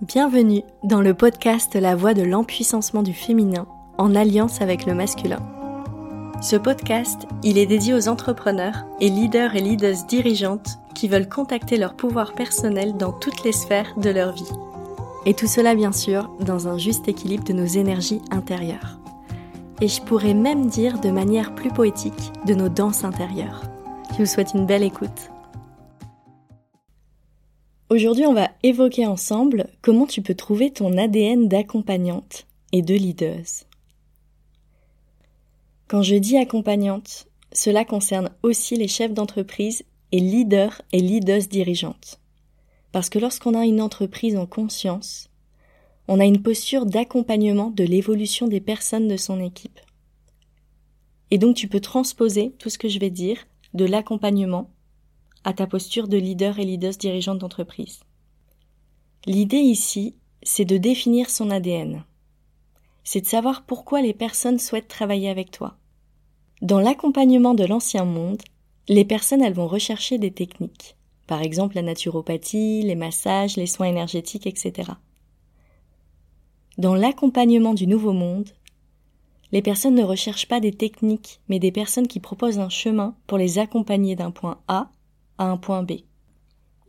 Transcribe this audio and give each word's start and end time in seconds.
Bienvenue 0.00 0.62
dans 0.84 1.00
le 1.00 1.12
podcast 1.12 1.74
La 1.74 1.96
voix 1.96 2.14
de 2.14 2.22
l'empuissancement 2.22 3.02
du 3.02 3.12
féminin 3.12 3.66
en 3.98 4.14
alliance 4.14 4.60
avec 4.60 4.86
le 4.86 4.94
masculin. 4.94 5.40
Ce 6.40 6.54
podcast, 6.54 7.26
il 7.42 7.58
est 7.58 7.66
dédié 7.66 7.94
aux 7.94 8.06
entrepreneurs 8.06 8.86
et 9.00 9.08
leaders 9.08 9.56
et 9.56 9.60
leaders 9.60 10.04
dirigeantes 10.06 10.78
qui 10.94 11.08
veulent 11.08 11.28
contacter 11.28 11.78
leur 11.78 11.94
pouvoir 11.94 12.34
personnel 12.34 12.96
dans 12.96 13.10
toutes 13.10 13.42
les 13.42 13.50
sphères 13.50 13.92
de 13.96 14.10
leur 14.10 14.30
vie. 14.34 14.52
Et 15.26 15.34
tout 15.34 15.48
cela 15.48 15.74
bien 15.74 15.90
sûr 15.90 16.30
dans 16.38 16.68
un 16.68 16.78
juste 16.78 17.08
équilibre 17.08 17.42
de 17.42 17.54
nos 17.54 17.66
énergies 17.66 18.22
intérieures. 18.30 19.00
Et 19.80 19.88
je 19.88 20.00
pourrais 20.00 20.34
même 20.34 20.66
dire 20.66 21.00
de 21.00 21.10
manière 21.10 21.56
plus 21.56 21.70
poétique 21.70 22.32
de 22.46 22.54
nos 22.54 22.68
danses 22.68 23.02
intérieures. 23.02 23.64
Je 24.12 24.18
vous 24.18 24.26
souhaite 24.26 24.54
une 24.54 24.64
belle 24.64 24.84
écoute. 24.84 25.32
Aujourd'hui, 27.90 28.26
on 28.26 28.34
va 28.34 28.50
évoquer 28.62 29.06
ensemble 29.06 29.66
comment 29.80 30.06
tu 30.06 30.20
peux 30.20 30.34
trouver 30.34 30.70
ton 30.70 30.98
ADN 30.98 31.48
d'accompagnante 31.48 32.46
et 32.70 32.82
de 32.82 32.94
leaders. 32.94 33.64
Quand 35.86 36.02
je 36.02 36.16
dis 36.16 36.36
accompagnante, 36.36 37.28
cela 37.50 37.86
concerne 37.86 38.28
aussi 38.42 38.76
les 38.76 38.88
chefs 38.88 39.14
d'entreprise 39.14 39.84
et 40.12 40.20
leaders 40.20 40.82
et 40.92 41.00
leaders 41.00 41.46
dirigeantes. 41.48 42.20
Parce 42.92 43.08
que 43.08 43.18
lorsqu'on 43.18 43.54
a 43.54 43.64
une 43.64 43.80
entreprise 43.80 44.36
en 44.36 44.44
conscience, 44.44 45.30
on 46.08 46.20
a 46.20 46.26
une 46.26 46.42
posture 46.42 46.84
d'accompagnement 46.84 47.70
de 47.70 47.84
l'évolution 47.84 48.48
des 48.48 48.60
personnes 48.60 49.08
de 49.08 49.16
son 49.16 49.40
équipe. 49.40 49.80
Et 51.30 51.38
donc 51.38 51.56
tu 51.56 51.68
peux 51.68 51.80
transposer 51.80 52.52
tout 52.58 52.68
ce 52.68 52.76
que 52.76 52.88
je 52.88 52.98
vais 52.98 53.10
dire 53.10 53.46
de 53.72 53.86
l'accompagnement 53.86 54.68
à 55.44 55.52
ta 55.52 55.66
posture 55.66 56.08
de 56.08 56.16
leader 56.16 56.58
et 56.58 56.64
leaders 56.64 56.96
dirigeante 56.96 57.38
d'entreprise. 57.38 58.00
L'idée 59.26 59.58
ici, 59.58 60.14
c'est 60.42 60.64
de 60.64 60.76
définir 60.76 61.30
son 61.30 61.50
ADN. 61.50 62.04
C'est 63.04 63.20
de 63.20 63.26
savoir 63.26 63.64
pourquoi 63.64 64.02
les 64.02 64.14
personnes 64.14 64.58
souhaitent 64.58 64.88
travailler 64.88 65.28
avec 65.28 65.50
toi. 65.50 65.76
Dans 66.62 66.80
l'accompagnement 66.80 67.54
de 67.54 67.64
l'ancien 67.64 68.04
monde, 68.04 68.42
les 68.88 69.04
personnes 69.04 69.42
elles 69.42 69.54
vont 69.54 69.68
rechercher 69.68 70.18
des 70.18 70.30
techniques, 70.30 70.96
par 71.26 71.42
exemple 71.42 71.76
la 71.76 71.82
naturopathie, 71.82 72.82
les 72.82 72.94
massages, 72.94 73.56
les 73.56 73.66
soins 73.66 73.86
énergétiques, 73.86 74.46
etc. 74.46 74.92
Dans 76.78 76.94
l'accompagnement 76.94 77.74
du 77.74 77.86
nouveau 77.86 78.12
monde, 78.12 78.50
les 79.52 79.62
personnes 79.62 79.94
ne 79.94 80.04
recherchent 80.04 80.48
pas 80.48 80.60
des 80.60 80.72
techniques, 80.72 81.40
mais 81.48 81.58
des 81.58 81.72
personnes 81.72 82.08
qui 82.08 82.20
proposent 82.20 82.58
un 82.58 82.68
chemin 82.68 83.14
pour 83.26 83.38
les 83.38 83.58
accompagner 83.58 84.14
d'un 84.14 84.30
point 84.30 84.60
A 84.68 84.90
un 85.44 85.56
point 85.56 85.82
B. 85.82 85.92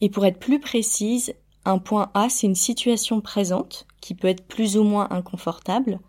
Et 0.02 0.10
pour 0.10 0.26
être 0.26 0.40
plus 0.40 0.60
précise, 0.60 1.34
un 1.66 1.78
point 1.78 2.10
A, 2.14 2.30
c'est 2.30 2.48
une 2.48 2.56
situation 2.56 3.22
présente 3.22 3.86
qui 4.02 4.16
peut 4.16 4.28
être 4.28 4.46
plus 4.48 4.78
ou 4.78 4.84
moins 4.84 5.08
inconfortable. 5.12 6.00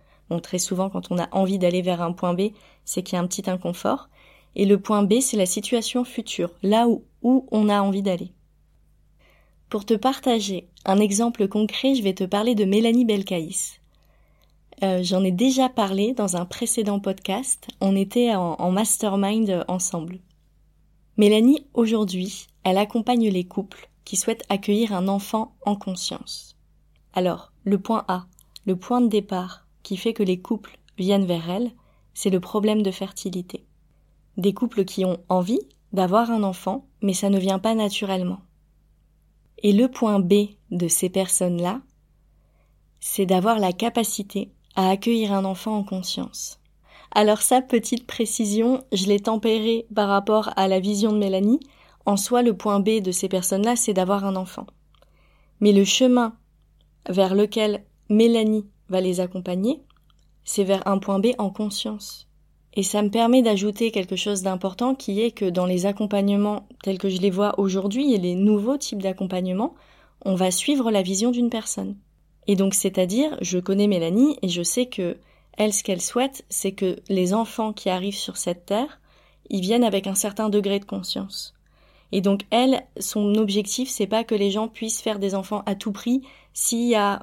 Très 0.42 0.58
souvent, 0.58 0.90
quand 0.90 1.10
on 1.10 1.18
a 1.18 1.28
envie 1.32 1.58
d'aller 1.58 1.82
vers 1.82 2.02
un 2.02 2.12
point 2.12 2.34
B, 2.34 2.52
c'est 2.84 3.02
qu'il 3.02 3.16
y 3.16 3.18
a 3.18 3.22
un 3.22 3.26
petit 3.26 3.50
inconfort. 3.50 4.08
Et 4.54 4.64
le 4.64 4.78
point 4.78 5.02
B, 5.02 5.20
c'est 5.20 5.36
la 5.36 5.46
situation 5.46 6.04
future, 6.04 6.50
là 6.62 6.88
où, 6.88 7.04
où 7.22 7.48
on 7.50 7.68
a 7.68 7.80
envie 7.80 8.02
d'aller. 8.02 8.32
Pour 9.68 9.84
te 9.84 9.94
partager 9.94 10.68
un 10.84 10.98
exemple 10.98 11.48
concret, 11.48 11.94
je 11.94 12.02
vais 12.02 12.14
te 12.14 12.24
parler 12.24 12.54
de 12.54 12.64
Mélanie 12.64 13.04
Belcaïs. 13.04 13.80
Euh, 14.82 15.02
J'en 15.02 15.24
ai 15.24 15.32
déjà 15.32 15.68
parlé 15.68 16.12
dans 16.14 16.36
un 16.36 16.44
précédent 16.44 17.00
podcast. 17.00 17.66
On 17.80 17.96
était 17.96 18.34
en 18.34 18.70
mastermind 18.70 19.64
ensemble. 19.68 20.20
Mélanie, 21.20 21.66
aujourd'hui, 21.74 22.46
elle 22.64 22.78
accompagne 22.78 23.28
les 23.28 23.44
couples 23.44 23.90
qui 24.06 24.16
souhaitent 24.16 24.46
accueillir 24.48 24.94
un 24.94 25.06
enfant 25.06 25.54
en 25.66 25.76
conscience. 25.76 26.56
Alors, 27.12 27.52
le 27.64 27.78
point 27.78 28.06
A, 28.08 28.24
le 28.64 28.74
point 28.74 29.02
de 29.02 29.08
départ 29.08 29.66
qui 29.82 29.98
fait 29.98 30.14
que 30.14 30.22
les 30.22 30.40
couples 30.40 30.78
viennent 30.96 31.26
vers 31.26 31.50
elle, 31.50 31.72
c'est 32.14 32.30
le 32.30 32.40
problème 32.40 32.82
de 32.82 32.90
fertilité. 32.90 33.66
Des 34.38 34.54
couples 34.54 34.86
qui 34.86 35.04
ont 35.04 35.18
envie 35.28 35.60
d'avoir 35.92 36.30
un 36.30 36.42
enfant, 36.42 36.86
mais 37.02 37.12
ça 37.12 37.28
ne 37.28 37.38
vient 37.38 37.58
pas 37.58 37.74
naturellement. 37.74 38.40
Et 39.58 39.74
le 39.74 39.88
point 39.88 40.20
B 40.20 40.32
de 40.70 40.88
ces 40.88 41.10
personnes-là, 41.10 41.82
c'est 42.98 43.26
d'avoir 43.26 43.58
la 43.58 43.74
capacité 43.74 44.52
à 44.74 44.88
accueillir 44.88 45.34
un 45.34 45.44
enfant 45.44 45.76
en 45.76 45.84
conscience. 45.84 46.59
Alors 47.12 47.42
ça, 47.42 47.60
petite 47.60 48.06
précision, 48.06 48.84
je 48.92 49.06
l'ai 49.06 49.20
tempéré 49.20 49.86
par 49.94 50.08
rapport 50.08 50.50
à 50.56 50.68
la 50.68 50.78
vision 50.78 51.12
de 51.12 51.18
Mélanie. 51.18 51.60
En 52.06 52.16
soi, 52.16 52.42
le 52.42 52.56
point 52.56 52.80
B 52.80 53.00
de 53.00 53.10
ces 53.10 53.28
personnes-là, 53.28 53.76
c'est 53.76 53.92
d'avoir 53.92 54.24
un 54.24 54.36
enfant. 54.36 54.66
Mais 55.60 55.72
le 55.72 55.84
chemin 55.84 56.36
vers 57.08 57.34
lequel 57.34 57.84
Mélanie 58.08 58.66
va 58.88 59.00
les 59.00 59.20
accompagner, 59.20 59.80
c'est 60.44 60.64
vers 60.64 60.86
un 60.86 60.98
point 60.98 61.18
B 61.18 61.28
en 61.38 61.50
conscience. 61.50 62.28
Et 62.74 62.82
ça 62.84 63.02
me 63.02 63.10
permet 63.10 63.42
d'ajouter 63.42 63.90
quelque 63.90 64.16
chose 64.16 64.42
d'important 64.42 64.94
qui 64.94 65.20
est 65.20 65.32
que 65.32 65.44
dans 65.44 65.66
les 65.66 65.86
accompagnements 65.86 66.68
tels 66.82 66.98
que 66.98 67.08
je 67.08 67.20
les 67.20 67.30
vois 67.30 67.58
aujourd'hui 67.58 68.14
et 68.14 68.18
les 68.18 68.36
nouveaux 68.36 68.76
types 68.76 69.02
d'accompagnement, 69.02 69.74
on 70.24 70.36
va 70.36 70.50
suivre 70.52 70.90
la 70.90 71.02
vision 71.02 71.32
d'une 71.32 71.50
personne. 71.50 71.96
Et 72.46 72.54
donc 72.54 72.74
c'est-à-dire, 72.74 73.36
je 73.40 73.58
connais 73.58 73.88
Mélanie 73.88 74.36
et 74.42 74.48
je 74.48 74.62
sais 74.62 74.86
que 74.86 75.18
elle, 75.60 75.74
ce 75.74 75.82
qu'elle 75.82 76.00
souhaite, 76.00 76.46
c'est 76.48 76.72
que 76.72 76.96
les 77.10 77.34
enfants 77.34 77.74
qui 77.74 77.90
arrivent 77.90 78.16
sur 78.16 78.38
cette 78.38 78.64
terre, 78.64 78.98
ils 79.50 79.60
viennent 79.60 79.84
avec 79.84 80.06
un 80.06 80.14
certain 80.14 80.48
degré 80.48 80.78
de 80.78 80.86
conscience. 80.86 81.54
Et 82.12 82.22
donc, 82.22 82.46
elle, 82.50 82.86
son 82.98 83.34
objectif, 83.34 83.90
c'est 83.90 84.06
pas 84.06 84.24
que 84.24 84.34
les 84.34 84.50
gens 84.50 84.68
puissent 84.68 85.02
faire 85.02 85.18
des 85.18 85.34
enfants 85.34 85.62
à 85.66 85.74
tout 85.74 85.92
prix 85.92 86.22
s'il 86.54 86.88
y 86.88 86.94
a, 86.94 87.22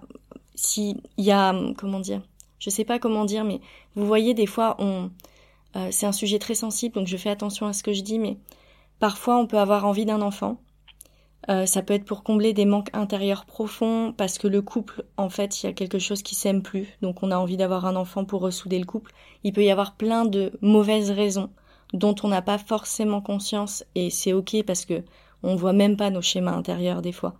s'il 0.53 1.01
y 1.17 1.31
a, 1.31 1.55
comment 1.79 1.99
dire, 1.99 2.21
je 2.59 2.69
sais 2.69 2.85
pas 2.85 2.99
comment 2.99 3.25
dire, 3.25 3.43
mais 3.43 3.59
vous 3.95 4.05
voyez, 4.05 4.35
des 4.35 4.45
fois, 4.45 4.75
on, 4.77 5.09
euh, 5.75 5.87
c'est 5.89 6.05
un 6.05 6.11
sujet 6.11 6.37
très 6.37 6.53
sensible, 6.53 6.93
donc 6.93 7.07
je 7.07 7.17
fais 7.17 7.31
attention 7.31 7.65
à 7.65 7.73
ce 7.73 7.81
que 7.81 7.91
je 7.91 8.01
dis, 8.01 8.19
mais 8.19 8.37
parfois, 8.99 9.39
on 9.39 9.47
peut 9.47 9.57
avoir 9.57 9.83
envie 9.83 10.05
d'un 10.05 10.21
enfant, 10.21 10.61
euh, 11.49 11.65
ça 11.65 11.81
peut 11.81 11.93
être 11.93 12.05
pour 12.05 12.23
combler 12.23 12.53
des 12.53 12.65
manques 12.65 12.89
intérieurs 12.93 13.45
profonds, 13.45 14.13
parce 14.15 14.37
que 14.37 14.47
le 14.47 14.61
couple, 14.61 15.05
en 15.15 15.29
fait, 15.29 15.61
il 15.61 15.67
y 15.67 15.69
a 15.69 15.73
quelque 15.73 15.99
chose 15.99 16.21
qui 16.21 16.35
s'aime 16.35 16.61
plus, 16.61 16.87
donc 17.01 17.23
on 17.23 17.31
a 17.31 17.37
envie 17.37 17.57
d'avoir 17.57 17.85
un 17.85 17.95
enfant 17.95 18.25
pour 18.25 18.41
ressouder 18.41 18.79
le 18.79 18.85
couple. 18.85 19.13
Il 19.43 19.53
peut 19.53 19.63
y 19.63 19.71
avoir 19.71 19.95
plein 19.95 20.25
de 20.25 20.51
mauvaises 20.61 21.11
raisons 21.11 21.49
dont 21.93 22.15
on 22.23 22.27
n'a 22.27 22.41
pas 22.41 22.57
forcément 22.57 23.21
conscience, 23.21 23.85
et 23.95 24.09
c'est 24.09 24.33
ok 24.33 24.63
parce 24.65 24.85
que 24.85 25.03
on 25.43 25.55
voit 25.55 25.73
même 25.73 25.95
pas 25.95 26.09
nos 26.09 26.21
schémas 26.21 26.55
intérieurs 26.55 27.01
des 27.01 27.13
fois. 27.13 27.35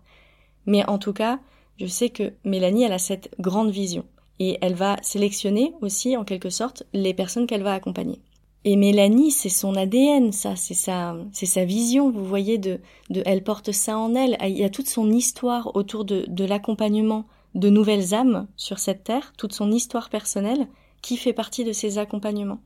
Mais 0.66 0.88
en 0.88 1.00
tout 1.00 1.13
cas, 1.13 1.40
je 1.80 1.86
sais 1.86 2.09
que 2.09 2.34
Mélanie, 2.46 2.84
elle 2.84 2.94
a 2.94 3.00
cette 3.00 3.30
grande 3.40 3.72
vision, 3.72 4.06
et 4.40 4.57
elle 4.62 4.75
va 4.75 4.97
sélectionner 5.02 5.74
aussi, 5.81 6.16
en 6.16 6.24
quelque 6.24 6.50
sorte, 6.50 6.84
les 6.94 7.13
personnes 7.13 7.47
qu'elle 7.47 7.63
va 7.63 7.74
accompagner. 7.74 8.22
Et 8.70 8.76
Mélanie, 8.76 9.32
c'est 9.32 9.48
son 9.48 9.78
ADN, 9.78 10.34
ça, 10.34 10.58
c'est 10.58 10.74
sa, 10.74 11.16
c'est 11.32 11.46
sa 11.46 11.64
vision, 11.64 12.12
vous 12.12 12.26
voyez, 12.26 12.58
de, 12.58 12.82
elle 13.26 13.42
porte 13.42 13.72
ça 13.72 13.98
en 13.98 14.14
elle. 14.14 14.36
Il 14.42 14.58
y 14.58 14.66
a 14.66 14.70
toute 14.70 14.90
son 14.90 15.10
histoire 15.10 15.74
autour 15.78 16.04
de, 16.04 16.26
de 16.28 16.44
l'accompagnement 16.44 17.28
de 17.56 17.70
nouvelles 17.70 18.14
âmes 18.14 18.46
sur 18.58 18.80
cette 18.80 19.06
terre, 19.06 19.32
toute 19.38 19.54
son 19.54 19.72
histoire 19.72 20.10
personnelle 20.10 20.68
qui 21.02 21.16
fait 21.16 21.32
partie 21.32 21.64
de 21.64 21.72
ses 21.72 21.98
accompagnements. 21.98 22.60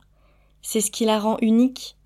C'est 0.63 0.81
ce 0.81 0.89
qui 0.89 1.05
la 1.05 1.19
rend 1.19 1.37
unique. 1.39 1.97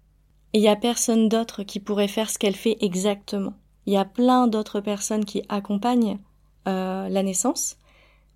Et 0.51 0.57
il 0.57 0.63
y 0.63 0.67
a 0.67 0.75
personne 0.75 1.29
d'autre 1.29 1.63
qui 1.63 1.79
pourrait 1.79 2.09
faire 2.09 2.29
ce 2.29 2.37
qu'elle 2.37 2.57
fait 2.57 2.75
exactement. 2.81 3.53
Il 3.85 3.93
y 3.93 3.97
a 3.97 4.03
plein 4.03 4.47
d'autres 4.47 4.81
personnes 4.81 5.23
qui 5.23 5.41
accompagnent 5.47 6.19
euh, 6.67 7.07
la 7.07 7.23
naissance, 7.23 7.77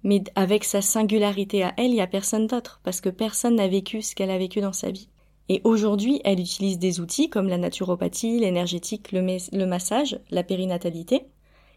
mais 0.03 0.24
avec 0.36 0.64
sa 0.64 0.81
singularité 0.81 1.64
à 1.64 1.74
elle, 1.76 1.91
il 1.91 1.96
y 1.96 2.02
a 2.02 2.08
personne 2.08 2.47
d'autre, 2.47 2.80
parce 2.86 3.02
que 3.02 3.09
personne 3.09 3.56
n'a 3.56 3.68
vécu 3.68 4.02
ce 4.02 4.16
qu'elle 4.16 4.31
a 4.31 4.38
vécu 4.38 4.62
dans 4.62 4.72
sa 4.72 4.90
vie. 4.90 5.09
Et 5.49 5.61
aujourd'hui, 5.63 6.21
elle 6.23 6.39
utilise 6.39 6.77
des 6.77 6.99
outils 6.99 7.29
comme 7.29 7.47
la 7.47 7.57
naturopathie, 7.57 8.39
l'énergétique, 8.39 9.11
le, 9.11 9.65
massage, 9.65 10.19
la 10.29 10.43
périnatalité. 10.43 11.25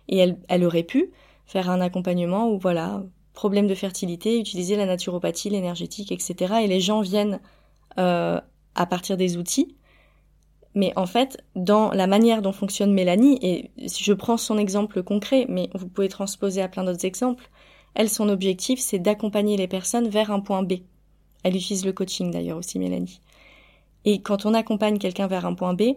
Et 0.09 0.19
elle, 0.49 0.65
aurait 0.65 0.83
pu 0.83 1.11
faire 1.47 1.71
un 1.71 1.81
accompagnement 1.81 2.51
où, 2.51 2.59
voilà, 2.59 3.03
problème 3.33 3.67
de 3.67 3.75
fertilité, 3.75 4.39
utiliser 4.39 4.77
la 4.77 4.85
naturopathie, 4.85 5.49
l'énergétique, 5.49 6.13
etc. 6.13 6.55
Et 6.63 6.67
les 6.67 6.81
gens 6.81 7.01
viennent 7.01 7.41
euh, 7.99 8.39
à 8.75 8.87
partir 8.87 9.17
des 9.17 9.39
outils. 9.39 9.75
Mais 10.75 10.93
en 10.97 11.07
fait, 11.07 11.43
dans 11.57 11.93
la 11.93 12.07
manière 12.07 12.43
dont 12.43 12.53
fonctionne 12.53 12.93
Mélanie, 12.93 13.39
et 13.43 13.71
je 13.79 14.13
prends 14.13 14.37
son 14.37 14.59
exemple 14.59 15.03
concret, 15.03 15.47
mais 15.49 15.71
vous 15.75 15.89
pouvez 15.89 16.09
transposer 16.09 16.61
à 16.61 16.69
plein 16.69 16.85
d'autres 16.85 17.07
exemples, 17.07 17.49
elle, 17.95 18.09
son 18.09 18.29
objectif, 18.29 18.81
c'est 18.81 18.99
d'accompagner 18.99 19.57
les 19.57 19.69
personnes 19.69 20.09
vers 20.09 20.31
un 20.31 20.41
point 20.41 20.63
B. 20.63 20.75
Elle 21.43 21.57
utilise 21.57 21.85
le 21.85 21.93
coaching 21.93 22.31
d'ailleurs 22.31 22.59
aussi, 22.59 22.79
Mélanie. 22.79 23.21
Et 24.05 24.21
quand 24.21 24.47
on 24.47 24.55
accompagne 24.55 24.99
quelqu'un 24.99 25.27
vers 25.27 25.47
un 25.47 25.55
point 25.55 25.75
B, 25.75 25.95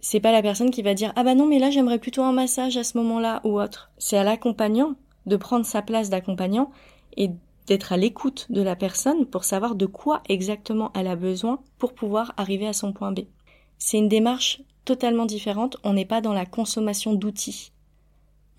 c'est 0.00 0.20
pas 0.20 0.32
la 0.32 0.42
personne 0.42 0.70
qui 0.70 0.82
va 0.82 0.94
dire 0.94 1.12
ah 1.16 1.24
bah 1.24 1.34
non 1.34 1.46
mais 1.46 1.58
là 1.58 1.70
j'aimerais 1.70 1.98
plutôt 1.98 2.22
un 2.22 2.32
massage 2.32 2.76
à 2.76 2.84
ce 2.84 2.98
moment-là 2.98 3.40
ou 3.44 3.60
autre. 3.60 3.90
C'est 3.98 4.18
à 4.18 4.24
l'accompagnant 4.24 4.94
de 5.26 5.36
prendre 5.36 5.64
sa 5.64 5.82
place 5.82 6.10
d'accompagnant 6.10 6.70
et 7.16 7.30
d'être 7.66 7.92
à 7.92 7.96
l'écoute 7.96 8.46
de 8.50 8.60
la 8.60 8.76
personne 8.76 9.24
pour 9.24 9.44
savoir 9.44 9.74
de 9.74 9.86
quoi 9.86 10.22
exactement 10.28 10.90
elle 10.94 11.06
a 11.06 11.16
besoin 11.16 11.60
pour 11.78 11.94
pouvoir 11.94 12.34
arriver 12.36 12.66
à 12.66 12.72
son 12.74 12.92
point 12.92 13.12
B. 13.12 13.20
C'est 13.78 13.98
une 13.98 14.08
démarche 14.08 14.62
totalement 14.84 15.24
différente, 15.24 15.78
on 15.82 15.94
n'est 15.94 16.04
pas 16.04 16.20
dans 16.20 16.34
la 16.34 16.44
consommation 16.44 17.14
d'outils. 17.14 17.72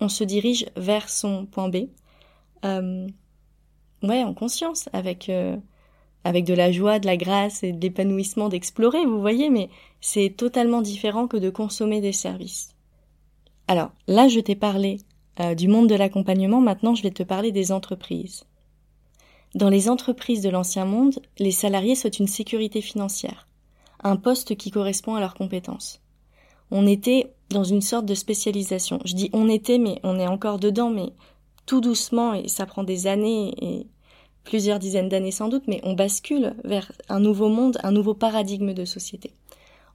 On 0.00 0.08
se 0.08 0.24
dirige 0.24 0.66
vers 0.76 1.08
son 1.08 1.46
point 1.46 1.68
B 1.68 1.86
euh, 2.64 3.06
ouais, 4.02 4.24
en 4.24 4.34
conscience, 4.34 4.88
avec, 4.92 5.28
euh, 5.28 5.56
avec 6.26 6.44
de 6.44 6.54
la 6.54 6.72
joie, 6.72 6.98
de 6.98 7.06
la 7.06 7.16
grâce 7.16 7.62
et 7.62 7.70
de 7.70 7.80
l'épanouissement 7.80 8.48
d'explorer, 8.48 9.06
vous 9.06 9.20
voyez, 9.20 9.48
mais 9.48 9.70
c'est 10.00 10.34
totalement 10.36 10.82
différent 10.82 11.28
que 11.28 11.36
de 11.36 11.50
consommer 11.50 12.00
des 12.00 12.12
services. 12.12 12.74
Alors, 13.68 13.92
là, 14.08 14.26
je 14.26 14.40
t'ai 14.40 14.56
parlé 14.56 14.98
euh, 15.38 15.54
du 15.54 15.68
monde 15.68 15.88
de 15.88 15.94
l'accompagnement, 15.94 16.60
maintenant 16.60 16.96
je 16.96 17.04
vais 17.04 17.12
te 17.12 17.22
parler 17.22 17.52
des 17.52 17.70
entreprises. 17.70 18.42
Dans 19.54 19.68
les 19.68 19.88
entreprises 19.88 20.40
de 20.40 20.48
l'ancien 20.48 20.84
monde, 20.84 21.20
les 21.38 21.52
salariés 21.52 21.94
souhaitent 21.94 22.18
une 22.18 22.26
sécurité 22.26 22.80
financière, 22.80 23.46
un 24.02 24.16
poste 24.16 24.56
qui 24.56 24.72
correspond 24.72 25.14
à 25.14 25.20
leurs 25.20 25.34
compétences. 25.34 26.02
On 26.72 26.88
était 26.88 27.32
dans 27.50 27.62
une 27.62 27.82
sorte 27.82 28.04
de 28.04 28.16
spécialisation. 28.16 28.98
Je 29.04 29.14
dis 29.14 29.30
on 29.32 29.48
était, 29.48 29.78
mais 29.78 30.00
on 30.02 30.18
est 30.18 30.26
encore 30.26 30.58
dedans, 30.58 30.90
mais 30.90 31.12
tout 31.66 31.80
doucement, 31.80 32.34
et 32.34 32.48
ça 32.48 32.66
prend 32.66 32.82
des 32.82 33.06
années 33.06 33.54
et 33.62 33.86
plusieurs 34.46 34.78
dizaines 34.78 35.10
d'années 35.10 35.32
sans 35.32 35.48
doute, 35.48 35.64
mais 35.66 35.80
on 35.82 35.92
bascule 35.92 36.54
vers 36.64 36.90
un 37.10 37.20
nouveau 37.20 37.48
monde, 37.48 37.78
un 37.82 37.92
nouveau 37.92 38.14
paradigme 38.14 38.72
de 38.72 38.86
société. 38.86 39.34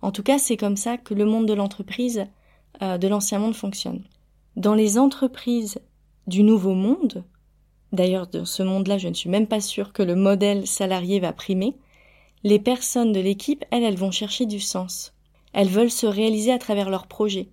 En 0.04 0.12
tout 0.12 0.24
cas, 0.24 0.38
c'est 0.38 0.58
comme 0.58 0.78
ça 0.78 0.98
que 0.98 1.16
le 1.16 1.26
monde 1.26 1.48
de 1.48 1.54
l'entreprise, 1.54 2.26
euh, 2.84 2.98
de 2.98 3.08
l'ancien 3.08 3.40
monde 3.40 3.56
fonctionne. 3.56 4.04
Dans 4.58 4.76
les 4.76 5.00
entreprises 5.00 5.80
du 6.28 6.44
nouveau 6.44 6.74
monde, 6.74 7.24
d'ailleurs 7.94 8.28
dans 8.28 8.46
ce 8.46 8.62
monde-là, 8.62 8.98
je 8.98 9.08
ne 9.08 9.14
suis 9.14 9.30
même 9.30 9.48
pas 9.48 9.62
sûre 9.62 9.94
que 9.94 10.04
le 10.04 10.16
modèle 10.16 10.68
salarié 10.68 11.20
va 11.20 11.34
primer, 11.34 11.78
les 12.44 12.60
personnes 12.60 13.14
de 13.14 13.20
l'équipe, 13.20 13.64
elles, 13.72 13.84
elles 13.84 13.98
vont 13.98 14.12
chercher 14.12 14.46
du 14.46 14.60
sens. 14.60 15.14
Elles 15.54 15.70
veulent 15.70 15.92
se 15.92 16.08
réaliser 16.08 16.52
à 16.52 16.58
travers 16.58 16.90
leurs 16.90 17.08
projets, 17.08 17.50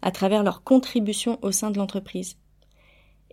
à 0.00 0.10
travers 0.10 0.42
leur 0.42 0.64
contribution 0.64 1.38
au 1.42 1.52
sein 1.52 1.70
de 1.70 1.78
l'entreprise. 1.78 2.36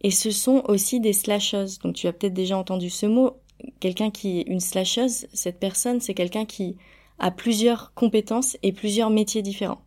Et 0.01 0.11
ce 0.11 0.31
sont 0.31 0.63
aussi 0.67 0.99
des 0.99 1.13
slasheuses. 1.13 1.79
Donc 1.79 1.95
tu 1.95 2.07
as 2.07 2.13
peut-être 2.13 2.33
déjà 2.33 2.57
entendu 2.57 2.89
ce 2.89 3.05
mot. 3.05 3.37
Quelqu'un 3.79 4.09
qui 4.09 4.39
est 4.39 4.43
une 4.43 4.61
slasheuse, 4.61 5.27
cette 5.33 5.59
personne, 5.59 5.99
c'est 5.99 6.13
quelqu'un 6.13 6.45
qui 6.45 6.77
a 7.19 7.31
plusieurs 7.31 7.93
compétences 7.93 8.57
et 8.63 8.71
plusieurs 8.71 9.09
métiers 9.09 9.41
différents. 9.41 9.81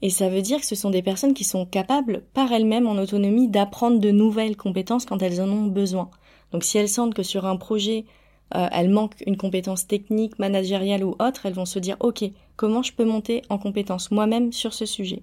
Et 0.00 0.10
ça 0.10 0.28
veut 0.28 0.42
dire 0.42 0.60
que 0.60 0.66
ce 0.66 0.74
sont 0.74 0.90
des 0.90 1.02
personnes 1.02 1.34
qui 1.34 1.44
sont 1.44 1.66
capables, 1.66 2.22
par 2.32 2.52
elles-mêmes, 2.52 2.86
en 2.86 2.96
autonomie, 2.96 3.48
d'apprendre 3.48 3.98
de 3.98 4.10
nouvelles 4.10 4.56
compétences 4.56 5.04
quand 5.04 5.22
elles 5.22 5.40
en 5.40 5.48
ont 5.48 5.66
besoin. 5.66 6.10
Donc 6.52 6.64
si 6.64 6.78
elles 6.78 6.88
sentent 6.88 7.14
que 7.14 7.22
sur 7.22 7.46
un 7.46 7.56
projet, 7.56 8.06
euh, 8.54 8.68
elles 8.72 8.88
manquent 8.88 9.22
une 9.26 9.36
compétence 9.36 9.86
technique, 9.86 10.38
managériale 10.38 11.04
ou 11.04 11.16
autre, 11.18 11.44
elles 11.44 11.52
vont 11.52 11.66
se 11.66 11.78
dire, 11.78 11.96
OK, 12.00 12.24
comment 12.56 12.82
je 12.82 12.92
peux 12.92 13.04
monter 13.04 13.42
en 13.50 13.58
compétence 13.58 14.10
moi-même 14.10 14.52
sur 14.52 14.72
ce 14.72 14.86
sujet? 14.86 15.22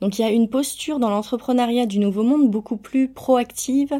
Donc 0.00 0.18
il 0.18 0.22
y 0.22 0.24
a 0.24 0.30
une 0.30 0.48
posture 0.48 0.98
dans 0.98 1.10
l'entrepreneuriat 1.10 1.86
du 1.86 1.98
nouveau 1.98 2.22
monde 2.22 2.50
beaucoup 2.50 2.76
plus 2.76 3.08
proactive, 3.08 3.94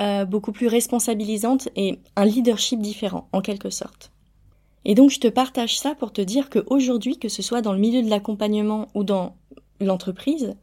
euh, 0.00 0.24
beaucoup 0.24 0.52
plus 0.52 0.66
responsabilisante 0.66 1.68
et 1.74 1.98
un 2.16 2.24
leadership 2.24 2.80
différent 2.80 3.28
en 3.32 3.40
quelque 3.40 3.70
sorte. 3.70 4.12
Et 4.84 4.94
donc 4.94 5.10
je 5.10 5.20
te 5.20 5.28
partage 5.28 5.78
ça 5.78 5.94
pour 5.94 6.12
te 6.12 6.20
dire 6.20 6.50
qu'aujourd'hui, 6.50 7.18
que 7.18 7.28
ce 7.28 7.42
soit 7.42 7.62
dans 7.62 7.72
le 7.72 7.78
milieu 7.78 8.02
de 8.02 8.10
l'accompagnement 8.10 8.88
ou 8.94 9.04
dans 9.04 9.36
l'entreprise, 9.80 10.54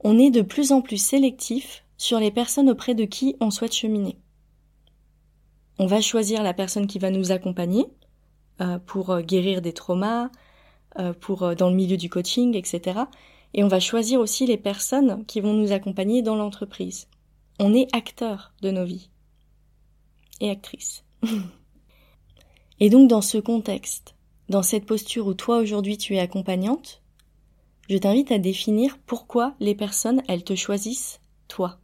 on 0.00 0.18
est 0.18 0.30
de 0.30 0.42
plus 0.42 0.72
en 0.72 0.82
plus 0.82 0.96
sélectif 0.96 1.84
sur 1.96 2.18
les 2.18 2.30
personnes 2.30 2.70
auprès 2.70 2.94
de 2.94 3.04
qui 3.04 3.36
on 3.40 3.50
souhaite 3.50 3.74
cheminer. 3.74 4.16
On 5.78 5.86
va 5.86 6.00
choisir 6.00 6.42
la 6.42 6.54
personne 6.54 6.86
qui 6.86 6.98
va 6.98 7.10
nous 7.10 7.32
accompagner 7.32 7.86
euh, 8.60 8.78
pour 8.78 9.10
euh, 9.10 9.20
guérir 9.20 9.62
des 9.62 9.72
traumas, 9.72 10.30
pour 11.20 11.56
dans 11.56 11.70
le 11.70 11.74
milieu 11.74 11.96
du 11.96 12.10
coaching, 12.10 12.54
etc. 12.54 13.04
Et 13.54 13.62
on 13.64 13.68
va 13.68 13.80
choisir 13.80 14.20
aussi 14.20 14.46
les 14.46 14.56
personnes 14.56 15.24
qui 15.26 15.40
vont 15.40 15.52
nous 15.52 15.72
accompagner 15.72 16.22
dans 16.22 16.36
l'entreprise. 16.36 17.08
On 17.58 17.74
est 17.74 17.94
acteur 17.94 18.52
de 18.62 18.70
nos 18.70 18.84
vies. 18.84 19.10
Et 20.40 20.50
actrice. 20.50 21.04
et 22.80 22.90
donc 22.90 23.08
dans 23.08 23.20
ce 23.20 23.38
contexte, 23.38 24.14
dans 24.48 24.62
cette 24.62 24.86
posture 24.86 25.26
où 25.26 25.34
toi 25.34 25.58
aujourd'hui 25.58 25.98
tu 25.98 26.16
es 26.16 26.20
accompagnante, 26.20 27.02
je 27.88 27.98
t'invite 27.98 28.32
à 28.32 28.38
définir 28.38 28.98
pourquoi 29.06 29.54
les 29.60 29.74
personnes, 29.74 30.22
elles 30.28 30.44
te 30.44 30.54
choisissent 30.54 31.20
toi. 31.48 31.78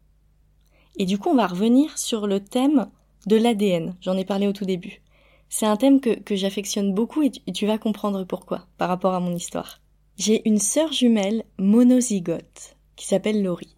Et 0.96 1.06
du 1.06 1.18
coup, 1.18 1.28
on 1.28 1.34
va 1.34 1.46
revenir 1.46 1.96
sur 1.98 2.26
le 2.26 2.40
thème 2.40 2.88
de 3.26 3.36
l'ADN. 3.36 3.94
J'en 4.00 4.16
ai 4.16 4.24
parlé 4.24 4.46
au 4.46 4.52
tout 4.52 4.64
début. 4.64 5.02
C'est 5.48 5.66
un 5.66 5.76
thème 5.76 6.00
que, 6.00 6.18
que 6.18 6.34
j'affectionne 6.34 6.94
beaucoup 6.94 7.22
et 7.22 7.30
tu 7.30 7.66
vas 7.66 7.78
comprendre 7.78 8.24
pourquoi 8.24 8.66
par 8.76 8.88
rapport 8.88 9.14
à 9.14 9.20
mon 9.20 9.34
histoire. 9.34 9.80
J'ai 10.18 10.42
une 10.48 10.58
sœur 10.58 10.92
jumelle 10.92 11.44
monozygote 11.58 12.76
qui 12.96 13.06
s'appelle 13.06 13.40
Laurie. 13.40 13.76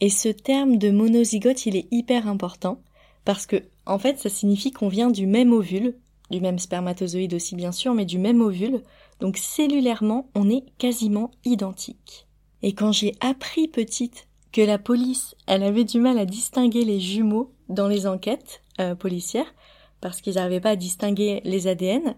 Et 0.00 0.08
ce 0.08 0.30
terme 0.30 0.78
de 0.78 0.90
monozygote, 0.90 1.66
il 1.66 1.76
est 1.76 1.86
hyper 1.90 2.28
important 2.28 2.80
parce 3.26 3.44
que, 3.44 3.62
en 3.84 3.98
fait, 3.98 4.18
ça 4.18 4.30
signifie 4.30 4.70
qu'on 4.70 4.88
vient 4.88 5.10
du 5.10 5.26
même 5.26 5.52
ovule, 5.52 5.98
du 6.30 6.40
même 6.40 6.58
spermatozoïde 6.58 7.34
aussi 7.34 7.56
bien 7.56 7.72
sûr, 7.72 7.92
mais 7.92 8.06
du 8.06 8.18
même 8.18 8.40
ovule. 8.40 8.82
Donc 9.20 9.36
cellulairement, 9.36 10.30
on 10.34 10.48
est 10.48 10.64
quasiment 10.78 11.30
identiques. 11.44 12.26
Et 12.62 12.72
quand 12.72 12.92
j'ai 12.92 13.12
appris 13.20 13.68
petite 13.68 14.26
que 14.50 14.62
la 14.62 14.78
police, 14.78 15.34
elle 15.46 15.62
avait 15.62 15.84
du 15.84 16.00
mal 16.00 16.18
à 16.18 16.24
distinguer 16.24 16.86
les 16.86 17.00
jumeaux 17.00 17.52
dans 17.68 17.88
les 17.88 18.06
enquêtes 18.06 18.62
euh, 18.80 18.94
policières, 18.94 19.54
parce 20.00 20.22
qu'ils 20.22 20.36
n'arrivaient 20.36 20.60
pas 20.60 20.70
à 20.70 20.76
distinguer 20.76 21.42
les 21.44 21.66
ADN, 21.66 22.16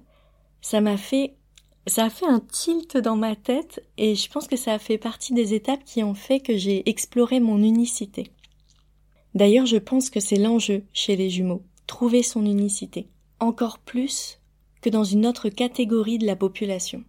ça 0.61 0.81
m'a 0.81 0.96
fait 0.96 1.34
ça 1.87 2.05
a 2.05 2.11
fait 2.11 2.27
un 2.27 2.41
tilt 2.41 2.97
dans 2.97 3.17
ma 3.17 3.37
tête 3.37 3.85
et 3.97 4.15
je 4.15 4.29
pense 4.29 4.49
que 4.49 4.56
ça 4.56 4.73
a 4.73 4.79
fait 4.79 4.99
partie 4.99 5.35
des 5.35 5.55
étapes 5.55 5.85
qui 5.85 6.03
ont 6.03 6.15
fait 6.15 6.41
que 6.41 6.56
j'ai 6.56 6.88
exploré 6.88 7.38
mon 7.41 7.62
unicité. 7.62 8.33
D'ailleurs, 9.35 9.67
je 9.67 9.77
pense 9.77 10.11
que 10.11 10.21
c'est 10.21 10.37
l'enjeu 10.37 10.85
chez 10.93 11.15
les 11.15 11.31
jumeaux, 11.31 11.62
trouver 11.87 12.23
son 12.23 12.44
unicité, 12.44 13.09
encore 13.38 13.79
plus 13.79 14.41
que 14.83 14.91
dans 14.91 15.05
une 15.05 15.27
autre 15.27 15.49
catégorie 15.49 16.19
de 16.19 16.27
la 16.27 16.37
population. 16.37 17.05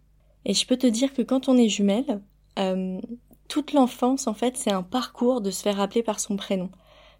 Et 0.45 0.53
je 0.53 0.65
peux 0.67 0.77
te 0.77 0.87
dire 0.87 1.13
que 1.13 1.21
quand 1.21 1.49
on 1.49 1.57
est 1.57 1.69
jumelle, 1.69 2.21
euh, 2.59 2.99
toute 3.47 3.73
l'enfance, 3.73 4.27
en 4.27 4.33
fait, 4.33 4.57
c'est 4.57 4.71
un 4.71 4.83
parcours 4.83 5.41
de 5.41 5.51
se 5.51 5.61
faire 5.61 5.79
appeler 5.79 6.03
par 6.03 6.19
son 6.19 6.35
prénom. 6.35 6.69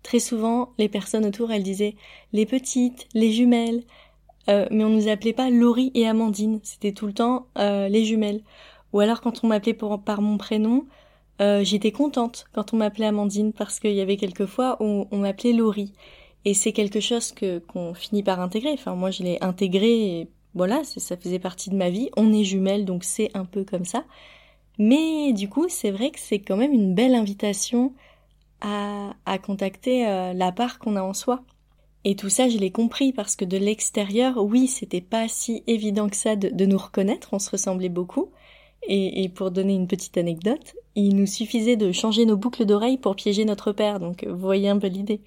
Très 0.04 0.20
souvent, 0.20 0.74
les 0.78 0.90
personnes 0.90 1.26
autour, 1.26 1.52
elles 1.52 1.64
disaient 1.64 1.96
les 2.34 2.46
petites, 2.46 3.08
les 3.14 3.32
jumelles, 3.32 3.84
euh, 4.50 4.66
mais 4.72 4.84
on 4.84 4.90
nous 4.90 5.08
appelait 5.08 5.34
pas 5.34 5.50
Laurie 5.50 5.92
et 5.94 6.08
Amandine, 6.08 6.60
c'était 6.64 6.94
tout 6.94 7.08
le 7.08 7.14
temps 7.14 7.48
euh, 7.58 7.88
les 7.90 8.06
jumelles. 8.06 8.42
Ou 8.94 9.00
alors 9.02 9.22
quand 9.22 9.44
on 9.44 9.48
m'appelait 9.48 9.74
par 9.74 10.22
mon 10.22 10.38
prénom, 10.38 10.86
euh, 11.42 11.64
j'étais 11.64 11.92
contente 11.92 12.46
quand 12.54 12.74
on 12.74 12.78
m'appelait 12.78 13.08
Amandine 13.08 13.54
parce 13.54 13.80
qu'il 13.80 13.94
y 13.94 14.02
avait 14.02 14.18
quelques 14.18 14.46
fois 14.46 14.78
où 14.82 15.08
on 15.12 15.18
m'appelait 15.18 15.54
Laurie. 15.54 15.94
Et 16.46 16.54
c'est 16.54 16.72
quelque 16.72 17.02
chose 17.02 17.32
que 17.34 17.60
qu'on 17.60 17.94
finit 17.94 18.24
par 18.24 18.40
intégrer. 18.40 18.72
Enfin 18.74 18.96
moi 18.96 19.12
je 19.12 19.24
l'ai 19.24 19.38
intégré 19.42 20.20
et 20.20 20.30
voilà, 20.56 20.84
ça 20.84 21.18
faisait 21.18 21.40
partie 21.40 21.70
de 21.70 21.76
ma 21.76 21.90
vie. 21.90 22.10
On 22.18 22.34
est 22.34 22.44
jumelles 22.44 22.86
donc 22.86 23.04
c'est 23.04 23.32
un 23.36 23.46
peu 23.46 23.66
comme 23.66 23.86
ça. 23.86 24.06
Mais 24.80 25.34
du 25.34 25.50
coup 25.50 25.68
c'est 25.70 25.92
vrai 25.92 26.12
que 26.12 26.20
c'est 26.20 26.40
quand 26.40 26.58
même 26.58 26.74
une 26.74 26.96
belle 26.96 27.16
invitation 27.16 27.94
à, 28.62 29.14
à 29.26 29.38
contacter 29.40 30.04
la 30.34 30.52
part 30.52 30.80
qu'on 30.80 30.96
a 30.96 31.02
en 31.02 31.14
soi. 31.14 31.44
Et 32.10 32.16
tout 32.16 32.30
ça, 32.30 32.48
je 32.48 32.58
l'ai 32.58 32.72
compris 32.72 33.12
parce 33.12 33.36
que 33.36 33.44
de 33.44 33.58
l'extérieur, 33.58 34.38
oui, 34.38 34.68
c'était 34.68 35.02
pas 35.02 35.28
si 35.28 35.66
évident 35.68 36.08
que 36.08 36.16
ça 36.16 36.38
de, 36.38 36.66
nous 36.66 36.78
reconnaître, 36.78 37.28
on 37.34 37.40
se 37.40 37.50
ressemblait 37.50 37.90
beaucoup. 37.90 38.30
Et, 38.88 39.28
pour 39.28 39.52
donner 39.52 39.76
une 39.76 39.90
petite 39.90 40.18
anecdote, 40.18 40.74
il 40.96 41.18
nous 41.18 41.26
suffisait 41.26 41.76
de 41.76 41.92
changer 41.92 42.26
nos 42.26 42.38
boucles 42.38 42.64
d'oreilles 42.64 42.98
pour 42.98 43.18
piéger 43.18 43.44
notre 43.44 43.74
père, 43.74 44.00
donc 44.00 44.26
vous 44.26 44.38
voyez 44.38 44.70
un 44.70 44.80
peu 44.80 44.88
l'idée. 44.88 45.20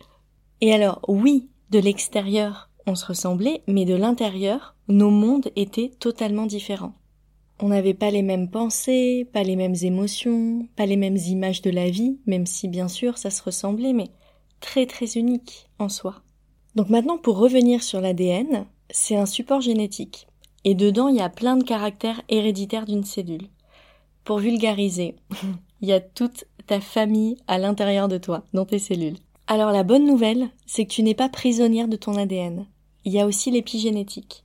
Et 0.62 0.72
alors, 0.72 1.02
oui, 1.06 1.50
de 1.68 1.78
l'extérieur, 1.78 2.70
on 2.87 2.94
se 2.94 3.04
ressemblait, 3.04 3.62
mais 3.66 3.84
de 3.84 3.94
l'intérieur, 3.94 4.75
nos 4.88 5.10
mondes 5.10 5.50
étaient 5.56 5.90
totalement 6.00 6.46
différents. 6.46 6.94
On 7.60 7.68
n'avait 7.68 7.92
pas 7.92 8.10
les 8.10 8.22
mêmes 8.22 8.49
pensées, 8.49 9.28
pas 9.34 9.42
les 9.42 9.56
mêmes 9.56 9.76
émotions, 9.82 10.66
pas 10.76 10.87
les 10.87 10.96
mêmes 10.96 11.18
images 11.18 11.60
de 11.60 11.70
la 11.70 11.90
vie, 11.90 12.20
même 12.25 12.46
si 12.46 12.68
bien 12.68 12.88
sûr 12.88 13.18
ça 13.18 13.28
se 13.28 13.42
ressemblait, 13.42 13.92
mais 13.92 14.08
très 14.60 14.87
très 14.87 15.18
unique 15.18 15.68
en 15.78 15.90
soi. 15.90 16.22
Donc 16.74 16.88
maintenant, 16.88 17.18
pour 17.18 17.38
revenir 17.38 17.82
sur 17.82 18.00
l'ADN, 18.00 18.66
c'est 18.90 19.16
un 19.16 19.26
support 19.26 19.60
génétique. 19.60 20.26
Et 20.64 20.74
dedans, 20.74 21.08
il 21.08 21.16
y 21.16 21.20
a 21.20 21.28
plein 21.28 21.56
de 21.56 21.64
caractères 21.64 22.22
héréditaires 22.28 22.86
d'une 22.86 23.04
cellule. 23.04 23.48
Pour 24.24 24.38
vulgariser, 24.38 25.16
il 25.80 25.88
y 25.88 25.92
a 25.92 26.00
toute 26.00 26.44
ta 26.66 26.80
famille 26.80 27.36
à 27.48 27.58
l'intérieur 27.58 28.08
de 28.08 28.18
toi, 28.18 28.44
dans 28.52 28.66
tes 28.66 28.78
cellules. 28.78 29.16
Alors 29.46 29.72
la 29.72 29.82
bonne 29.82 30.06
nouvelle, 30.06 30.50
c'est 30.66 30.84
que 30.84 30.92
tu 30.92 31.02
n'es 31.02 31.14
pas 31.14 31.28
prisonnière 31.28 31.88
de 31.88 31.96
ton 31.96 32.14
ADN. 32.14 32.66
Il 33.04 33.12
y 33.12 33.18
a 33.18 33.26
aussi 33.26 33.50
l'épigénétique. 33.50 34.44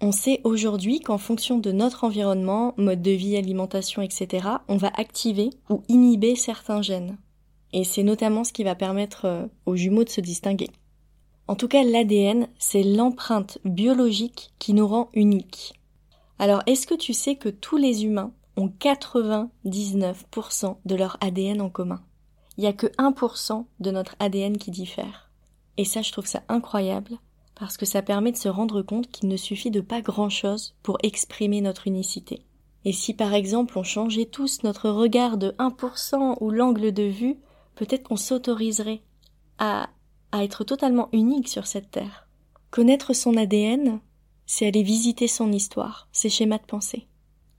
On 0.00 0.12
sait 0.12 0.40
aujourd'hui 0.44 1.00
qu'en 1.00 1.18
fonction 1.18 1.58
de 1.58 1.72
notre 1.72 2.04
environnement, 2.04 2.74
mode 2.76 3.02
de 3.02 3.10
vie, 3.10 3.36
alimentation, 3.36 4.02
etc., 4.02 4.46
on 4.68 4.76
va 4.76 4.90
activer 4.96 5.50
ou 5.68 5.82
inhiber 5.88 6.36
certains 6.36 6.82
gènes. 6.82 7.16
Et 7.72 7.82
c'est 7.84 8.02
notamment 8.02 8.44
ce 8.44 8.52
qui 8.52 8.62
va 8.62 8.74
permettre 8.74 9.24
euh, 9.24 9.46
aux 9.66 9.76
jumeaux 9.76 10.04
de 10.04 10.08
se 10.08 10.20
distinguer. 10.20 10.68
En 11.48 11.54
tout 11.54 11.68
cas, 11.68 11.84
l'ADN, 11.84 12.48
c'est 12.58 12.82
l'empreinte 12.82 13.58
biologique 13.64 14.52
qui 14.58 14.74
nous 14.74 14.86
rend 14.86 15.10
uniques. 15.14 15.74
Alors, 16.38 16.62
est-ce 16.66 16.86
que 16.86 16.94
tu 16.94 17.12
sais 17.12 17.36
que 17.36 17.48
tous 17.48 17.76
les 17.76 18.04
humains 18.04 18.32
ont 18.56 18.68
99% 18.68 20.76
de 20.84 20.94
leur 20.94 21.16
ADN 21.20 21.60
en 21.60 21.70
commun? 21.70 22.02
Il 22.56 22.62
n'y 22.62 22.66
a 22.66 22.72
que 22.72 22.88
1% 22.98 23.64
de 23.80 23.90
notre 23.90 24.16
ADN 24.18 24.58
qui 24.58 24.70
diffère. 24.70 25.30
Et 25.76 25.84
ça, 25.84 26.02
je 26.02 26.10
trouve 26.10 26.26
ça 26.26 26.42
incroyable, 26.48 27.18
parce 27.54 27.76
que 27.76 27.86
ça 27.86 28.02
permet 28.02 28.32
de 28.32 28.36
se 28.36 28.48
rendre 28.48 28.82
compte 28.82 29.10
qu'il 29.10 29.28
ne 29.28 29.36
suffit 29.36 29.70
de 29.70 29.80
pas 29.80 30.00
grand 30.00 30.30
chose 30.30 30.74
pour 30.82 30.98
exprimer 31.02 31.60
notre 31.60 31.86
unicité. 31.86 32.42
Et 32.84 32.92
si 32.92 33.14
par 33.14 33.34
exemple 33.34 33.78
on 33.78 33.82
changeait 33.82 34.26
tous 34.26 34.62
notre 34.62 34.88
regard 34.88 35.38
de 35.38 35.50
1% 35.58 36.36
ou 36.40 36.50
l'angle 36.50 36.92
de 36.92 37.02
vue, 37.02 37.36
peut-être 37.74 38.04
qu'on 38.04 38.16
s'autoriserait 38.16 39.02
à, 39.58 39.88
à 40.36 40.44
être 40.44 40.64
totalement 40.64 41.08
unique 41.12 41.48
sur 41.48 41.66
cette 41.66 41.90
terre. 41.90 42.28
Connaître 42.70 43.14
son 43.14 43.36
ADN, 43.36 44.00
c'est 44.44 44.66
aller 44.66 44.82
visiter 44.82 45.28
son 45.28 45.50
histoire, 45.50 46.08
ses 46.12 46.28
schémas 46.28 46.58
de 46.58 46.64
pensée. 46.64 47.08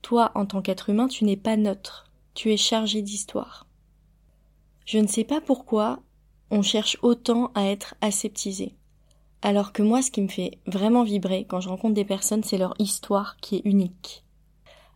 Toi, 0.02 0.30
en 0.34 0.46
tant 0.46 0.62
qu'être 0.62 0.88
humain, 0.88 1.08
tu 1.08 1.24
n'es 1.24 1.36
pas 1.36 1.56
neutre, 1.56 2.10
tu 2.34 2.52
es 2.52 2.56
chargé 2.56 3.02
d'histoire. 3.02 3.66
Je 4.86 4.98
ne 4.98 5.08
sais 5.08 5.24
pas 5.24 5.40
pourquoi 5.40 6.00
on 6.50 6.62
cherche 6.62 6.96
autant 7.02 7.50
à 7.54 7.66
être 7.66 7.96
aseptisé. 8.00 8.74
Alors 9.42 9.72
que 9.72 9.82
moi, 9.82 10.00
ce 10.00 10.10
qui 10.10 10.22
me 10.22 10.28
fait 10.28 10.58
vraiment 10.66 11.02
vibrer 11.02 11.46
quand 11.48 11.60
je 11.60 11.68
rencontre 11.68 11.94
des 11.94 12.04
personnes, 12.04 12.44
c'est 12.44 12.58
leur 12.58 12.74
histoire 12.78 13.36
qui 13.38 13.56
est 13.56 13.62
unique. 13.64 14.24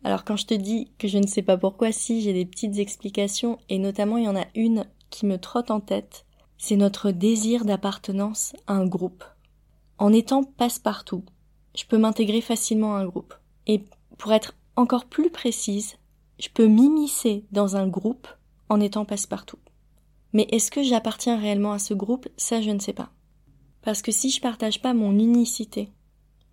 Alors 0.04 0.24
quand 0.24 0.36
je 0.36 0.46
te 0.46 0.54
dis 0.54 0.92
que 0.98 1.08
je 1.08 1.18
ne 1.18 1.26
sais 1.26 1.42
pas 1.42 1.56
pourquoi, 1.56 1.90
si 1.92 2.22
j'ai 2.22 2.32
des 2.32 2.46
petites 2.46 2.78
explications, 2.78 3.58
et 3.68 3.78
notamment 3.78 4.18
il 4.18 4.24
y 4.24 4.28
en 4.28 4.36
a 4.36 4.46
une 4.54 4.86
qui 5.10 5.26
me 5.26 5.38
trotte 5.38 5.70
en 5.70 5.80
tête, 5.80 6.26
c'est 6.64 6.76
notre 6.76 7.11
désir 7.11 7.64
d'appartenance 7.64 8.54
à 8.69 8.75
un 8.75 8.87
groupe. 8.87 9.25
En 9.99 10.12
étant 10.12 10.45
passe-partout, 10.45 11.25
je 11.76 11.85
peux 11.85 11.99
m'intégrer 11.99 12.40
facilement 12.40 12.95
à 12.95 13.00
un 13.00 13.04
groupe. 13.04 13.35
Et 13.66 13.83
pour 14.16 14.33
être 14.33 14.54
encore 14.76 15.07
plus 15.07 15.28
précise, 15.28 15.97
je 16.38 16.49
peux 16.54 16.69
m'immiscer 16.69 17.45
dans 17.50 17.75
un 17.75 17.88
groupe 17.88 18.28
en 18.69 18.78
étant 18.78 19.04
passe-partout. 19.04 19.59
Mais 20.33 20.47
est-ce 20.52 20.71
que 20.71 20.85
j'appartiens 20.85 21.37
réellement 21.37 21.73
à 21.73 21.81
ce 21.81 21.95
groupe? 21.95 22.28
Ça, 22.37 22.62
je 22.62 22.71
ne 22.71 22.78
sais 22.78 22.92
pas. 22.92 23.11
Parce 23.83 24.00
que 24.00 24.12
si 24.12 24.31
je 24.31 24.40
partage 24.40 24.81
pas 24.81 24.95
mon 24.95 25.19
unicité, 25.19 25.90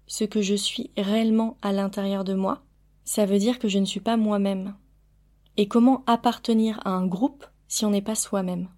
ce 0.08 0.24
que 0.24 0.42
je 0.42 0.56
suis 0.56 0.90
réellement 0.98 1.56
à 1.62 1.72
l'intérieur 1.72 2.24
de 2.24 2.34
moi, 2.34 2.64
ça 3.06 3.28
veut 3.28 3.38
dire 3.38 3.60
que 3.60 3.68
je 3.68 3.78
ne 3.78 3.86
suis 3.86 4.00
pas 4.00 4.18
moi-même. 4.18 4.74
Et 5.56 5.68
comment 5.68 6.04
appartenir 6.08 6.80
à 6.84 6.90
un 6.90 7.06
groupe 7.06 7.46
si 7.68 7.86
on 7.86 7.92
n'est 7.92 8.02
pas 8.02 8.16
soi-même? 8.16 8.70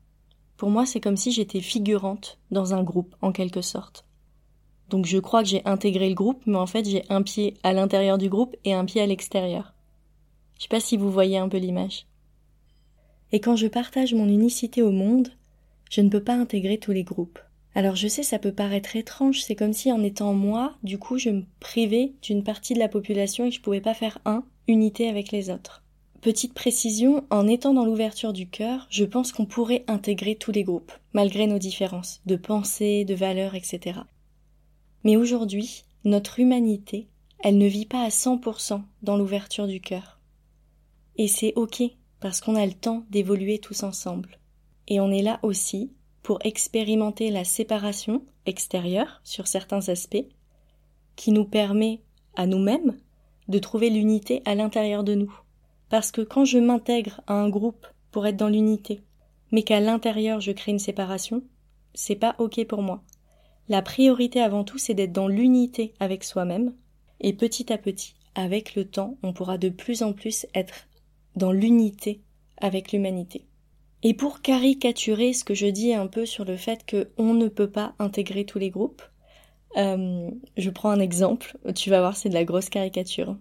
Pour 0.61 0.69
moi, 0.69 0.85
c'est 0.85 0.99
comme 0.99 1.17
si 1.17 1.31
j'étais 1.31 1.59
figurante 1.59 2.37
dans 2.51 2.75
un 2.75 2.83
groupe, 2.83 3.15
en 3.23 3.31
quelque 3.31 3.63
sorte. 3.63 4.05
Donc 4.89 5.07
je 5.07 5.17
crois 5.17 5.41
que 5.41 5.49
j'ai 5.49 5.65
intégré 5.65 6.07
le 6.07 6.13
groupe, 6.13 6.43
mais 6.45 6.59
en 6.59 6.67
fait 6.67 6.87
j'ai 6.87 7.03
un 7.09 7.23
pied 7.23 7.55
à 7.63 7.73
l'intérieur 7.73 8.19
du 8.19 8.29
groupe 8.29 8.55
et 8.63 8.75
un 8.75 8.85
pied 8.85 9.01
à 9.01 9.07
l'extérieur. 9.07 9.73
Je 10.59 10.61
sais 10.61 10.67
pas 10.69 10.79
si 10.79 10.97
vous 10.97 11.09
voyez 11.09 11.39
un 11.39 11.49
peu 11.49 11.57
l'image. 11.57 12.05
Et 13.31 13.39
quand 13.39 13.55
je 13.55 13.65
partage 13.65 14.13
mon 14.13 14.27
unicité 14.27 14.83
au 14.83 14.91
monde, 14.91 15.29
je 15.89 16.01
ne 16.01 16.09
peux 16.09 16.23
pas 16.23 16.35
intégrer 16.35 16.77
tous 16.77 16.91
les 16.91 17.03
groupes. 17.03 17.39
Alors 17.73 17.95
je 17.95 18.07
sais, 18.07 18.21
ça 18.21 18.37
peut 18.37 18.53
paraître 18.53 18.95
étrange, 18.95 19.41
c'est 19.41 19.55
comme 19.55 19.73
si 19.73 19.91
en 19.91 20.03
étant 20.03 20.35
moi, 20.35 20.75
du 20.83 20.99
coup, 20.99 21.17
je 21.17 21.31
me 21.31 21.43
privais 21.59 22.13
d'une 22.21 22.43
partie 22.43 22.75
de 22.75 22.79
la 22.79 22.87
population 22.87 23.45
et 23.45 23.49
que 23.49 23.55
je 23.55 23.61
pouvais 23.61 23.81
pas 23.81 23.95
faire 23.95 24.19
un, 24.25 24.43
unité 24.67 25.09
avec 25.09 25.31
les 25.31 25.49
autres. 25.49 25.80
Petite 26.21 26.53
précision, 26.53 27.25
en 27.31 27.47
étant 27.47 27.73
dans 27.73 27.83
l'ouverture 27.83 28.31
du 28.31 28.47
cœur, 28.47 28.85
je 28.91 29.05
pense 29.05 29.31
qu'on 29.31 29.47
pourrait 29.47 29.83
intégrer 29.87 30.35
tous 30.35 30.51
les 30.51 30.63
groupes, 30.63 30.91
malgré 31.13 31.47
nos 31.47 31.57
différences, 31.57 32.21
de 32.27 32.35
pensée, 32.35 33.05
de 33.05 33.15
valeurs, 33.15 33.55
etc. 33.55 34.01
Mais 35.03 35.17
aujourd'hui, 35.17 35.83
notre 36.03 36.39
humanité, 36.39 37.07
elle 37.39 37.57
ne 37.57 37.65
vit 37.65 37.87
pas 37.87 38.03
à 38.03 38.09
100% 38.09 38.83
dans 39.01 39.17
l'ouverture 39.17 39.65
du 39.65 39.81
cœur. 39.81 40.19
Et 41.17 41.27
c'est 41.27 41.53
ok, 41.55 41.81
parce 42.19 42.39
qu'on 42.39 42.55
a 42.55 42.67
le 42.67 42.73
temps 42.73 43.03
d'évoluer 43.09 43.57
tous 43.57 43.81
ensemble. 43.81 44.37
Et 44.87 44.99
on 44.99 45.09
est 45.09 45.23
là 45.23 45.39
aussi 45.41 45.91
pour 46.21 46.37
expérimenter 46.43 47.31
la 47.31 47.45
séparation 47.45 48.23
extérieure 48.45 49.21
sur 49.23 49.47
certains 49.47 49.89
aspects, 49.89 50.27
qui 51.15 51.31
nous 51.31 51.45
permet 51.45 52.01
à 52.35 52.45
nous-mêmes 52.45 52.95
de 53.47 53.57
trouver 53.57 53.89
l'unité 53.89 54.43
à 54.45 54.53
l'intérieur 54.53 55.03
de 55.03 55.15
nous. 55.15 55.40
Parce 55.91 56.11
que 56.11 56.21
quand 56.21 56.45
je 56.45 56.57
m'intègre 56.57 57.19
à 57.27 57.33
un 57.33 57.49
groupe 57.49 57.85
pour 58.11 58.25
être 58.25 58.37
dans 58.37 58.47
l'unité, 58.47 59.01
mais 59.51 59.63
qu'à 59.63 59.81
l'intérieur 59.81 60.39
je 60.39 60.53
crée 60.53 60.71
une 60.71 60.79
séparation, 60.79 61.43
c'est 61.93 62.15
pas 62.15 62.35
ok 62.39 62.65
pour 62.65 62.81
moi. 62.81 63.03
La 63.67 63.81
priorité 63.81 64.41
avant 64.41 64.63
tout, 64.63 64.77
c'est 64.77 64.93
d'être 64.93 65.11
dans 65.11 65.27
l'unité 65.27 65.93
avec 65.99 66.23
soi-même, 66.23 66.73
et 67.19 67.33
petit 67.33 67.73
à 67.73 67.77
petit, 67.77 68.15
avec 68.35 68.75
le 68.75 68.85
temps, 68.85 69.17
on 69.21 69.33
pourra 69.33 69.57
de 69.57 69.67
plus 69.67 70.01
en 70.01 70.13
plus 70.13 70.47
être 70.55 70.87
dans 71.35 71.51
l'unité 71.51 72.21
avec 72.55 72.93
l'humanité. 72.93 73.45
Et 74.01 74.13
pour 74.13 74.41
caricaturer 74.41 75.33
ce 75.33 75.43
que 75.43 75.53
je 75.53 75.67
dis 75.67 75.93
un 75.93 76.07
peu 76.07 76.25
sur 76.25 76.45
le 76.45 76.55
fait 76.55 76.89
qu'on 76.89 77.33
ne 77.33 77.49
peut 77.49 77.69
pas 77.69 77.95
intégrer 77.99 78.45
tous 78.45 78.59
les 78.59 78.69
groupes, 78.69 79.03
euh, 79.75 80.31
je 80.55 80.69
prends 80.69 80.89
un 80.89 81.01
exemple, 81.01 81.57
tu 81.75 81.89
vas 81.89 81.99
voir 81.99 82.15
c'est 82.15 82.29
de 82.29 82.33
la 82.33 82.45
grosse 82.45 82.69
caricature. 82.69 83.35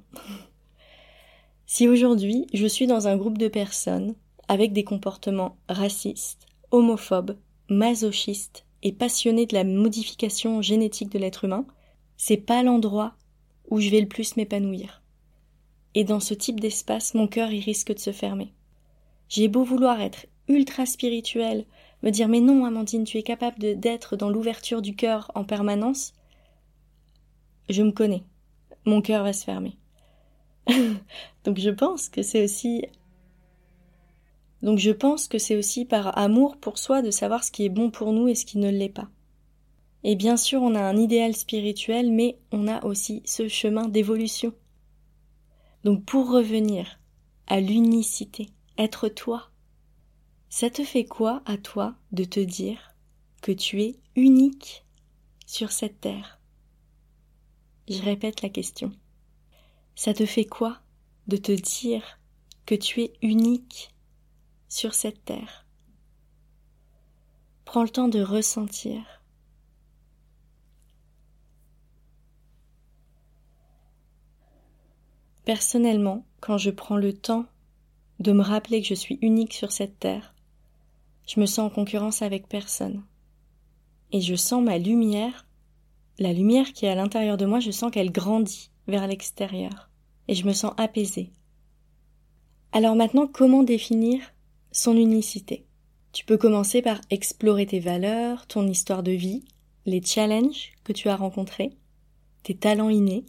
Si 1.72 1.86
aujourd'hui 1.86 2.48
je 2.52 2.66
suis 2.66 2.88
dans 2.88 3.06
un 3.06 3.16
groupe 3.16 3.38
de 3.38 3.46
personnes 3.46 4.16
avec 4.48 4.72
des 4.72 4.82
comportements 4.82 5.56
racistes, 5.68 6.46
homophobes, 6.72 7.36
masochistes, 7.68 8.64
et 8.82 8.90
passionné 8.90 9.46
de 9.46 9.54
la 9.54 9.62
modification 9.62 10.62
génétique 10.62 11.12
de 11.12 11.20
l'être 11.20 11.44
humain, 11.44 11.64
c'est 12.16 12.38
pas 12.38 12.64
l'endroit 12.64 13.14
où 13.68 13.78
je 13.78 13.88
vais 13.88 14.00
le 14.00 14.08
plus 14.08 14.36
m'épanouir. 14.36 15.00
Et 15.94 16.02
dans 16.02 16.18
ce 16.18 16.34
type 16.34 16.58
d'espace, 16.58 17.14
mon 17.14 17.28
cœur 17.28 17.52
il 17.52 17.60
risque 17.60 17.94
de 17.94 18.00
se 18.00 18.10
fermer. 18.10 18.52
J'ai 19.28 19.46
beau 19.46 19.62
vouloir 19.62 20.00
être 20.00 20.26
ultra 20.48 20.86
spirituel, 20.86 21.66
me 22.02 22.10
dire 22.10 22.26
mais 22.26 22.40
non 22.40 22.64
Amandine, 22.64 23.04
tu 23.04 23.16
es 23.16 23.22
capable 23.22 23.78
d'être 23.78 24.16
dans 24.16 24.30
l'ouverture 24.30 24.82
du 24.82 24.96
cœur 24.96 25.30
en 25.36 25.44
permanence. 25.44 26.14
Je 27.68 27.84
me 27.84 27.92
connais. 27.92 28.24
Mon 28.86 29.02
cœur 29.02 29.22
va 29.22 29.32
se 29.32 29.44
fermer. 29.44 29.76
Donc 31.44 31.58
je 31.58 31.70
pense 31.70 32.08
que 32.08 32.22
c'est 32.22 32.44
aussi 32.44 32.84
donc 34.62 34.78
je 34.78 34.90
pense 34.90 35.26
que 35.26 35.38
c'est 35.38 35.56
aussi 35.56 35.84
par 35.84 36.18
amour 36.18 36.56
pour 36.58 36.78
soi 36.78 37.02
de 37.02 37.10
savoir 37.10 37.44
ce 37.44 37.50
qui 37.50 37.64
est 37.64 37.70
bon 37.70 37.90
pour 37.90 38.12
nous 38.12 38.28
et 38.28 38.34
ce 38.34 38.44
qui 38.44 38.58
ne 38.58 38.68
l'est 38.68 38.90
pas. 38.90 39.08
Et 40.04 40.16
bien 40.16 40.36
sûr, 40.36 40.62
on 40.62 40.74
a 40.74 40.82
un 40.82 40.96
idéal 40.96 41.34
spirituel, 41.34 42.10
mais 42.10 42.38
on 42.52 42.68
a 42.68 42.84
aussi 42.84 43.22
ce 43.24 43.48
chemin 43.48 43.88
d'évolution. 43.88 44.52
Donc 45.84 46.04
pour 46.04 46.30
revenir 46.30 47.00
à 47.46 47.60
l'unicité, 47.60 48.48
être 48.78 49.08
toi, 49.08 49.50
ça 50.48 50.68
te 50.68 50.84
fait 50.84 51.04
quoi 51.04 51.42
à 51.46 51.56
toi 51.56 51.94
de 52.12 52.24
te 52.24 52.40
dire 52.40 52.94
que 53.40 53.52
tu 53.52 53.82
es 53.82 53.96
unique 54.16 54.84
sur 55.46 55.72
cette 55.72 56.00
terre? 56.00 56.38
Je 57.88 58.02
répète 58.02 58.42
la 58.42 58.50
question. 58.50 58.92
Ça 59.94 60.14
te 60.14 60.24
fait 60.24 60.46
quoi 60.46 60.80
de 61.26 61.36
te 61.36 61.52
dire 61.52 62.18
que 62.66 62.74
tu 62.74 63.02
es 63.02 63.12
unique 63.22 63.94
sur 64.68 64.94
cette 64.94 65.24
terre? 65.24 65.66
Prends 67.64 67.82
le 67.82 67.90
temps 67.90 68.08
de 68.08 68.22
ressentir. 68.22 69.22
Personnellement, 75.44 76.24
quand 76.40 76.58
je 76.58 76.70
prends 76.70 76.96
le 76.96 77.12
temps 77.12 77.46
de 78.18 78.32
me 78.32 78.42
rappeler 78.42 78.82
que 78.82 78.88
je 78.88 78.94
suis 78.94 79.18
unique 79.22 79.54
sur 79.54 79.72
cette 79.72 79.98
terre, 79.98 80.34
je 81.26 81.40
me 81.40 81.46
sens 81.46 81.70
en 81.70 81.70
concurrence 81.70 82.22
avec 82.22 82.48
personne. 82.48 83.04
Et 84.12 84.20
je 84.20 84.34
sens 84.34 84.62
ma 84.62 84.78
lumière, 84.78 85.46
la 86.18 86.32
lumière 86.32 86.72
qui 86.72 86.86
est 86.86 86.90
à 86.90 86.94
l'intérieur 86.94 87.36
de 87.36 87.46
moi, 87.46 87.60
je 87.60 87.70
sens 87.70 87.90
qu'elle 87.90 88.12
grandit 88.12 88.69
vers 88.86 89.06
l'extérieur. 89.06 89.90
Et 90.28 90.34
je 90.34 90.46
me 90.46 90.52
sens 90.52 90.72
apaisée. 90.76 91.30
Alors 92.72 92.94
maintenant, 92.94 93.26
comment 93.26 93.62
définir 93.62 94.20
son 94.70 94.96
unicité? 94.96 95.66
Tu 96.12 96.24
peux 96.24 96.38
commencer 96.38 96.82
par 96.82 97.00
explorer 97.10 97.66
tes 97.66 97.80
valeurs, 97.80 98.46
ton 98.46 98.66
histoire 98.66 99.02
de 99.02 99.12
vie, 99.12 99.44
les 99.86 100.02
challenges 100.02 100.72
que 100.84 100.92
tu 100.92 101.08
as 101.08 101.16
rencontrés, 101.16 101.76
tes 102.42 102.54
talents 102.56 102.88
innés. 102.88 103.24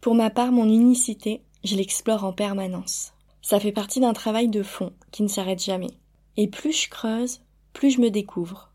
Pour 0.00 0.14
ma 0.14 0.30
part, 0.30 0.52
mon 0.52 0.66
unicité, 0.66 1.42
je 1.64 1.76
l'explore 1.76 2.24
en 2.24 2.32
permanence. 2.32 3.12
Ça 3.42 3.60
fait 3.60 3.72
partie 3.72 4.00
d'un 4.00 4.12
travail 4.12 4.48
de 4.48 4.62
fond 4.62 4.92
qui 5.12 5.22
ne 5.22 5.28
s'arrête 5.28 5.62
jamais. 5.62 5.90
Et 6.36 6.48
plus 6.48 6.72
je 6.72 6.90
creuse, 6.90 7.40
plus 7.72 7.90
je 7.90 8.00
me 8.00 8.10
découvre, 8.10 8.72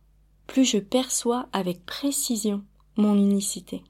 plus 0.48 0.66
je 0.66 0.78
perçois 0.78 1.48
avec 1.54 1.86
précision 1.86 2.64
mon 2.98 3.16
unicité. 3.16 3.84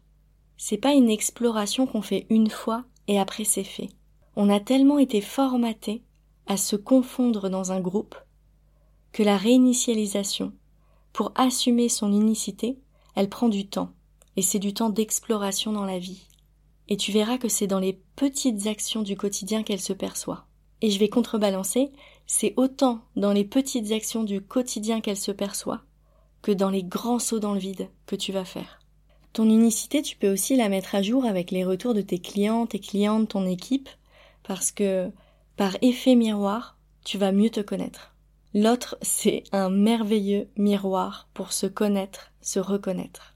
C'est 0.64 0.78
pas 0.78 0.94
une 0.94 1.10
exploration 1.10 1.88
qu'on 1.88 2.04
fait 2.04 2.28
une 2.30 2.52
fois 2.52 2.84
et 3.08 3.20
après 3.20 3.46
c'est 3.46 3.64
fait. 3.64 3.90
On 4.36 4.48
a 4.48 4.60
tellement 4.60 5.00
été 5.00 5.20
formaté 5.20 6.04
à 6.46 6.56
se 6.56 6.76
confondre 6.76 7.50
dans 7.50 7.72
un 7.72 7.82
groupe 7.82 8.16
que 9.12 9.24
la 9.24 9.38
réinitialisation, 9.38 10.54
pour 11.14 11.32
assumer 11.34 11.90
son 11.90 12.14
unicité, 12.14 12.78
elle 13.16 13.28
prend 13.28 13.50
du 13.50 13.70
temps, 13.70 13.92
et 14.36 14.44
c'est 14.44 14.60
du 14.60 14.72
temps 14.72 14.92
d'exploration 14.92 15.72
dans 15.72 15.84
la 15.84 15.98
vie. 15.98 16.28
Et 16.90 16.96
tu 16.96 17.12
verras 17.12 17.40
que 17.40 17.50
c'est 17.50 17.66
dans 17.66 17.80
les 17.80 18.00
petites 18.16 18.68
actions 18.68 19.02
du 19.02 19.18
quotidien 19.18 19.64
qu'elle 19.64 19.82
se 19.82 19.94
perçoit. 19.94 20.46
Et 20.82 20.92
je 20.92 21.00
vais 21.00 21.10
contrebalancer, 21.10 21.92
c'est 22.28 22.54
autant 22.56 23.02
dans 23.16 23.34
les 23.34 23.46
petites 23.46 23.92
actions 23.92 24.24
du 24.24 24.42
quotidien 24.42 25.02
qu'elle 25.02 25.18
se 25.18 25.32
perçoit 25.32 25.82
que 26.44 26.52
dans 26.52 26.70
les 26.70 26.84
grands 26.84 27.20
sauts 27.20 27.40
dans 27.40 27.54
le 27.54 27.60
vide 27.60 27.90
que 28.06 28.16
tu 28.16 28.32
vas 28.32 28.46
faire. 28.46 28.81
Ton 29.34 29.46
unicité, 29.46 30.02
tu 30.02 30.18
peux 30.18 30.32
aussi 30.32 30.56
la 30.56 30.68
mettre 30.68 30.96
à 30.96 31.02
jour 31.02 31.26
avec 31.26 31.52
les 31.52 31.64
retours 31.64 31.94
de 31.94 32.02
tes 32.02 32.20
clients, 32.20 32.66
tes 32.66 32.80
clientes, 32.80 33.30
ton 33.30 33.46
équipe, 33.46 33.90
parce 34.44 34.72
que 34.72 35.10
par 35.56 35.78
effet 35.82 36.16
miroir, 36.16 36.78
tu 37.06 37.18
vas 37.18 37.32
mieux 37.32 37.50
te 37.50 37.62
connaître. 37.62 38.14
L'autre, 38.54 38.98
c'est 39.02 39.44
un 39.54 39.70
merveilleux 39.70 40.50
miroir 40.58 41.30
pour 41.34 41.54
se 41.54 41.68
connaître, 41.68 42.32
se 42.42 42.60
reconnaître. 42.60 43.36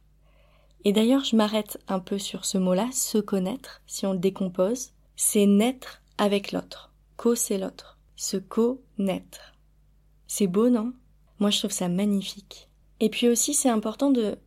Et 0.84 0.92
d'ailleurs, 0.92 1.24
je 1.24 1.36
m'arrête 1.36 1.80
un 1.88 2.00
peu 2.00 2.20
sur 2.20 2.46
ce 2.46 2.58
mot-là, 2.58 2.90
se 2.92 3.18
connaître, 3.18 3.82
si 3.88 4.06
on 4.06 4.12
le 4.14 4.20
décompose, 4.20 4.92
c'est 5.16 5.46
naître 5.46 6.02
avec 6.18 6.52
l'autre. 6.52 6.92
Co, 7.16 7.36
c'est 7.36 7.58
l'autre. 7.58 7.98
Se 8.18 8.38
connaître. 8.38 9.56
C'est 10.28 10.48
beau, 10.48 10.70
non? 10.70 10.94
Moi, 11.40 11.50
je 11.50 11.60
trouve 11.60 11.72
ça 11.72 11.88
magnifique. 11.88 12.70
Et 13.00 13.10
puis 13.10 13.30
aussi, 13.30 13.54
c'est 13.54 13.70
important 13.70 14.12
de 14.12 14.38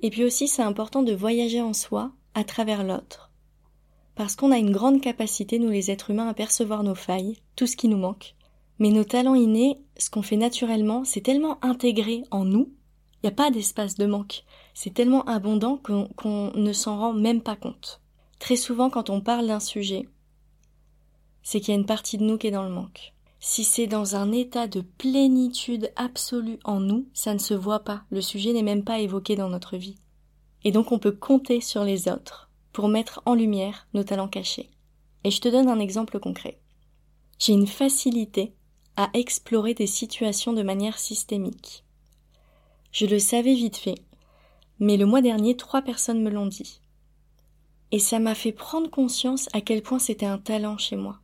et 0.00 0.10
puis 0.10 0.24
aussi, 0.24 0.48
c'est 0.48 0.62
important 0.62 1.02
de 1.02 1.14
voyager 1.14 1.60
en 1.60 1.72
soi 1.72 2.12
à 2.34 2.44
travers 2.44 2.84
l'autre. 2.84 3.30
Parce 4.14 4.36
qu'on 4.36 4.52
a 4.52 4.58
une 4.58 4.72
grande 4.72 5.00
capacité, 5.00 5.58
nous 5.58 5.70
les 5.70 5.90
êtres 5.90 6.10
humains, 6.10 6.28
à 6.28 6.34
percevoir 6.34 6.82
nos 6.82 6.94
failles, 6.94 7.38
tout 7.54 7.66
ce 7.66 7.76
qui 7.76 7.88
nous 7.88 7.98
manque. 7.98 8.34
Mais 8.78 8.90
nos 8.90 9.04
talents 9.04 9.34
innés, 9.34 9.78
ce 9.96 10.10
qu'on 10.10 10.22
fait 10.22 10.36
naturellement, 10.36 11.04
c'est 11.04 11.22
tellement 11.22 11.58
intégré 11.62 12.22
en 12.30 12.44
nous, 12.44 12.72
il 13.22 13.26
n'y 13.26 13.32
a 13.32 13.36
pas 13.36 13.50
d'espace 13.50 13.94
de 13.96 14.06
manque. 14.06 14.44
C'est 14.74 14.92
tellement 14.92 15.24
abondant 15.24 15.78
qu'on 15.78 16.52
ne 16.54 16.72
s'en 16.72 16.98
rend 16.98 17.12
même 17.12 17.40
pas 17.40 17.56
compte. 17.56 18.00
Très 18.38 18.56
souvent, 18.56 18.90
quand 18.90 19.10
on 19.10 19.22
parle 19.22 19.46
d'un 19.46 19.60
sujet, 19.60 20.06
c'est 21.42 21.60
qu'il 21.60 21.74
y 21.74 21.76
a 21.76 21.80
une 21.80 21.86
partie 21.86 22.18
de 22.18 22.24
nous 22.24 22.36
qui 22.36 22.48
est 22.48 22.52
dans 22.52 22.64
le 22.64 22.70
manque. 22.70 23.14
Si 23.48 23.62
c'est 23.62 23.86
dans 23.86 24.16
un 24.16 24.32
état 24.32 24.66
de 24.66 24.80
plénitude 24.80 25.92
absolue 25.94 26.58
en 26.64 26.80
nous, 26.80 27.06
ça 27.14 27.32
ne 27.32 27.38
se 27.38 27.54
voit 27.54 27.84
pas, 27.84 28.02
le 28.10 28.20
sujet 28.20 28.52
n'est 28.52 28.64
même 28.64 28.82
pas 28.82 28.98
évoqué 28.98 29.36
dans 29.36 29.48
notre 29.48 29.76
vie. 29.76 29.94
Et 30.64 30.72
donc 30.72 30.90
on 30.90 30.98
peut 30.98 31.12
compter 31.12 31.60
sur 31.60 31.84
les 31.84 32.08
autres 32.08 32.50
pour 32.72 32.88
mettre 32.88 33.22
en 33.24 33.34
lumière 33.34 33.86
nos 33.94 34.02
talents 34.02 34.26
cachés. 34.26 34.68
Et 35.22 35.30
je 35.30 35.40
te 35.40 35.46
donne 35.46 35.68
un 35.68 35.78
exemple 35.78 36.18
concret. 36.18 36.58
J'ai 37.38 37.52
une 37.52 37.68
facilité 37.68 38.52
à 38.96 39.10
explorer 39.14 39.74
des 39.74 39.86
situations 39.86 40.52
de 40.52 40.64
manière 40.64 40.98
systémique. 40.98 41.84
Je 42.90 43.06
le 43.06 43.20
savais 43.20 43.54
vite 43.54 43.76
fait, 43.76 44.02
mais 44.80 44.96
le 44.96 45.06
mois 45.06 45.22
dernier, 45.22 45.56
trois 45.56 45.82
personnes 45.82 46.20
me 46.20 46.30
l'ont 46.30 46.46
dit. 46.46 46.80
Et 47.92 48.00
ça 48.00 48.18
m'a 48.18 48.34
fait 48.34 48.50
prendre 48.50 48.90
conscience 48.90 49.48
à 49.52 49.60
quel 49.60 49.82
point 49.82 50.00
c'était 50.00 50.26
un 50.26 50.38
talent 50.38 50.78
chez 50.78 50.96
moi 50.96 51.20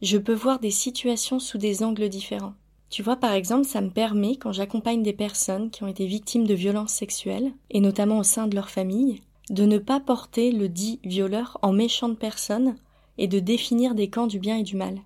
je 0.00 0.18
peux 0.18 0.34
voir 0.34 0.60
des 0.60 0.70
situations 0.70 1.40
sous 1.40 1.58
des 1.58 1.82
angles 1.82 2.08
différents. 2.08 2.54
Tu 2.90 3.02
vois, 3.02 3.16
par 3.16 3.32
exemple, 3.32 3.66
ça 3.66 3.80
me 3.80 3.90
permet, 3.90 4.36
quand 4.36 4.52
j'accompagne 4.52 5.02
des 5.02 5.12
personnes 5.12 5.70
qui 5.70 5.82
ont 5.82 5.88
été 5.88 6.06
victimes 6.06 6.46
de 6.46 6.54
violences 6.54 6.92
sexuelles, 6.92 7.52
et 7.70 7.80
notamment 7.80 8.18
au 8.18 8.22
sein 8.22 8.46
de 8.46 8.54
leur 8.54 8.70
famille, 8.70 9.20
de 9.50 9.64
ne 9.64 9.78
pas 9.78 10.00
porter 10.00 10.52
le 10.52 10.68
dit 10.68 11.00
violeur 11.04 11.58
en 11.62 11.72
méchante 11.72 12.18
personne 12.18 12.76
et 13.18 13.26
de 13.26 13.40
définir 13.40 13.94
des 13.94 14.08
camps 14.08 14.26
du 14.26 14.38
bien 14.38 14.56
et 14.56 14.62
du 14.62 14.76
mal. 14.76 15.00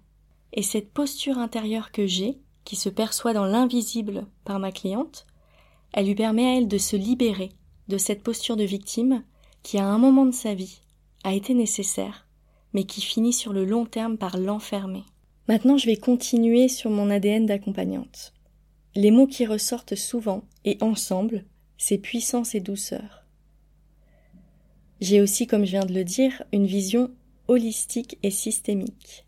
Et 0.53 0.63
cette 0.63 0.93
posture 0.93 1.39
intérieure 1.39 1.91
que 1.91 2.07
j'ai, 2.07 2.39
qui 2.65 2.77
se 2.77 2.89
perçoit 2.89 3.33
dans 3.33 3.47
l'invisible 3.47 4.27
par 4.45 4.59
ma 4.59 4.71
cliente, 4.71 5.27
elle 5.93 6.07
lui 6.07 6.15
permet 6.15 6.47
à 6.47 6.57
elle 6.59 6.69
de 6.69 6.79
se 6.79 6.97
libérer 6.97 7.51
de 7.89 7.99
cette 7.99 8.23
posture 8.23 8.57
de 8.57 8.65
victime 8.65 9.25
qui, 9.63 9.79
à 9.79 9.87
un 9.87 9.99
moment 9.99 10.27
de 10.27 10.35
sa 10.35 10.55
vie, 10.55 10.81
a 11.25 11.35
été 11.35 11.55
nécessaire 11.55 12.27
mais 12.73 12.85
qui 12.85 13.01
finit 13.01 13.33
sur 13.33 13.53
le 13.53 13.65
long 13.65 13.87
terme 13.87 14.17
par 14.17 14.39
l'enfermer. 14.39 15.05
Maintenant, 15.49 15.77
je 15.77 15.87
vais 15.87 15.97
continuer 15.97 16.69
sur 16.69 16.91
mon 16.91 17.11
ADN 17.11 17.47
d'accompagnante. 17.47 18.33
Les 18.95 19.11
mots 19.11 19.27
qui 19.27 19.47
ressortent 19.47 19.97
souvent 19.97 20.45
et 20.65 20.79
ensemble, 20.81 21.45
c'est 21.79 21.99
puissance 21.99 22.55
et 22.55 22.61
douceur. 22.61 23.27
J'ai 25.01 25.21
aussi, 25.21 25.47
comme 25.47 25.65
je 25.65 25.73
viens 25.73 25.85
de 25.85 25.95
le 25.95 26.05
dire, 26.05 26.45
une 26.53 26.67
vision 26.67 27.11
holistique 27.49 28.19
et 28.23 28.31
systémique. 28.31 29.27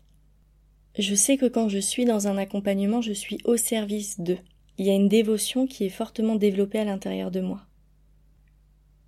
Je 0.97 1.13
sais 1.13 1.35
que 1.35 1.47
quand 1.47 1.67
je 1.67 1.79
suis 1.79 2.05
dans 2.05 2.27
un 2.27 2.37
accompagnement, 2.37 3.01
je 3.01 3.11
suis 3.11 3.39
au 3.43 3.57
service 3.57 4.19
d'eux. 4.21 4.39
Il 4.77 4.85
y 4.85 4.89
a 4.89 4.93
une 4.93 5.09
dévotion 5.09 5.67
qui 5.67 5.83
est 5.83 5.89
fortement 5.89 6.35
développée 6.35 6.79
à 6.79 6.85
l'intérieur 6.85 7.31
de 7.31 7.41
moi. 7.41 7.61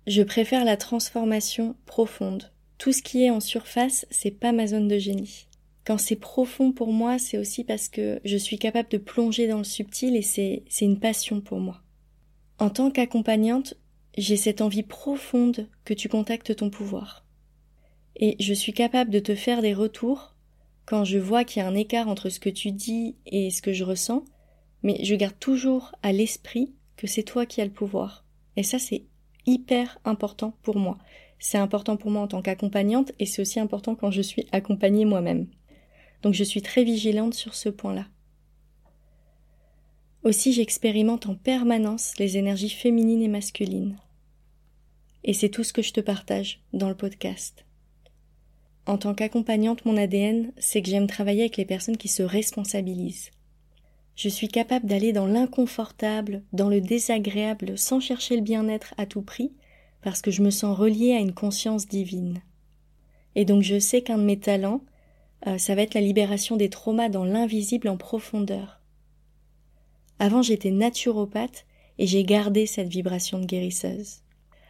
Je 0.06 0.22
préfère 0.22 0.64
la 0.64 0.76
transformation 0.76 1.76
profonde, 1.86 2.52
tout 2.78 2.92
ce 2.92 3.02
qui 3.02 3.24
est 3.24 3.30
en 3.30 3.40
surface, 3.40 4.06
c'est 4.10 4.30
pas 4.30 4.52
ma 4.52 4.66
zone 4.68 4.88
de 4.88 4.98
génie. 4.98 5.48
Quand 5.84 5.98
c'est 5.98 6.16
profond 6.16 6.70
pour 6.72 6.92
moi, 6.92 7.18
c'est 7.18 7.38
aussi 7.38 7.64
parce 7.64 7.88
que 7.88 8.20
je 8.24 8.36
suis 8.36 8.58
capable 8.58 8.88
de 8.90 8.98
plonger 8.98 9.48
dans 9.48 9.58
le 9.58 9.64
subtil 9.64 10.16
et 10.16 10.22
c'est, 10.22 10.62
une 10.80 11.00
passion 11.00 11.40
pour 11.40 11.58
moi. 11.58 11.80
En 12.58 12.70
tant 12.70 12.90
qu'accompagnante, 12.90 13.74
j'ai 14.16 14.36
cette 14.36 14.60
envie 14.60 14.82
profonde 14.82 15.68
que 15.84 15.94
tu 15.94 16.08
contactes 16.08 16.54
ton 16.56 16.70
pouvoir. 16.70 17.24
Et 18.16 18.36
je 18.38 18.52
suis 18.52 18.72
capable 18.72 19.10
de 19.10 19.18
te 19.18 19.34
faire 19.34 19.62
des 19.62 19.74
retours 19.74 20.34
quand 20.84 21.04
je 21.04 21.18
vois 21.18 21.44
qu'il 21.44 21.62
y 21.62 21.64
a 21.64 21.68
un 21.68 21.74
écart 21.74 22.08
entre 22.08 22.28
ce 22.28 22.40
que 22.40 22.50
tu 22.50 22.70
dis 22.70 23.16
et 23.26 23.50
ce 23.50 23.62
que 23.62 23.72
je 23.72 23.84
ressens, 23.84 24.24
mais 24.82 25.02
je 25.04 25.14
garde 25.14 25.38
toujours 25.38 25.94
à 26.02 26.12
l'esprit 26.12 26.74
que 26.96 27.06
c'est 27.06 27.22
toi 27.22 27.46
qui 27.46 27.60
as 27.60 27.64
le 27.64 27.70
pouvoir. 27.70 28.24
Et 28.56 28.62
ça, 28.62 28.78
c'est 28.78 29.04
hyper 29.46 29.98
important 30.04 30.54
pour 30.62 30.76
moi. 30.76 30.98
C'est 31.38 31.58
important 31.58 31.96
pour 31.96 32.10
moi 32.10 32.22
en 32.22 32.28
tant 32.28 32.42
qu'accompagnante 32.42 33.12
et 33.18 33.26
c'est 33.26 33.42
aussi 33.42 33.60
important 33.60 33.94
quand 33.94 34.10
je 34.10 34.22
suis 34.22 34.46
accompagnée 34.52 35.04
moi-même. 35.04 35.46
Donc 36.22 36.34
je 36.34 36.44
suis 36.44 36.62
très 36.62 36.84
vigilante 36.84 37.34
sur 37.34 37.54
ce 37.54 37.68
point-là. 37.68 38.06
Aussi 40.24 40.52
j'expérimente 40.52 41.26
en 41.26 41.36
permanence 41.36 42.14
les 42.18 42.36
énergies 42.36 42.70
féminines 42.70 43.22
et 43.22 43.28
masculines. 43.28 43.96
Et 45.24 45.32
c'est 45.32 45.48
tout 45.48 45.64
ce 45.64 45.72
que 45.72 45.82
je 45.82 45.92
te 45.92 46.00
partage 46.00 46.60
dans 46.72 46.88
le 46.88 46.96
podcast. 46.96 47.64
En 48.86 48.96
tant 48.96 49.14
qu'accompagnante, 49.14 49.84
mon 49.84 49.96
ADN, 49.96 50.50
c'est 50.56 50.82
que 50.82 50.88
j'aime 50.88 51.06
travailler 51.06 51.42
avec 51.42 51.56
les 51.56 51.66
personnes 51.66 51.98
qui 51.98 52.08
se 52.08 52.22
responsabilisent. 52.22 53.30
Je 54.16 54.28
suis 54.28 54.48
capable 54.48 54.86
d'aller 54.86 55.12
dans 55.12 55.26
l'inconfortable, 55.26 56.42
dans 56.52 56.68
le 56.68 56.80
désagréable, 56.80 57.78
sans 57.78 58.00
chercher 58.00 58.34
le 58.34 58.42
bien-être 58.42 58.94
à 58.96 59.06
tout 59.06 59.22
prix, 59.22 59.52
parce 60.02 60.22
que 60.22 60.30
je 60.30 60.42
me 60.42 60.50
sens 60.50 60.76
reliée 60.76 61.12
à 61.12 61.20
une 61.20 61.34
conscience 61.34 61.86
divine. 61.86 62.40
Et 63.34 63.44
donc 63.44 63.62
je 63.62 63.78
sais 63.78 64.02
qu'un 64.02 64.18
de 64.18 64.24
mes 64.24 64.38
talents, 64.38 64.82
euh, 65.46 65.58
ça 65.58 65.74
va 65.74 65.82
être 65.82 65.94
la 65.94 66.00
libération 66.00 66.56
des 66.56 66.70
traumas 66.70 67.08
dans 67.08 67.24
l'invisible 67.24 67.88
en 67.88 67.96
profondeur. 67.96 68.80
Avant 70.18 70.42
j'étais 70.42 70.70
naturopathe 70.70 71.66
et 71.98 72.06
j'ai 72.06 72.24
gardé 72.24 72.66
cette 72.66 72.88
vibration 72.88 73.38
de 73.38 73.46
guérisseuse. 73.46 74.22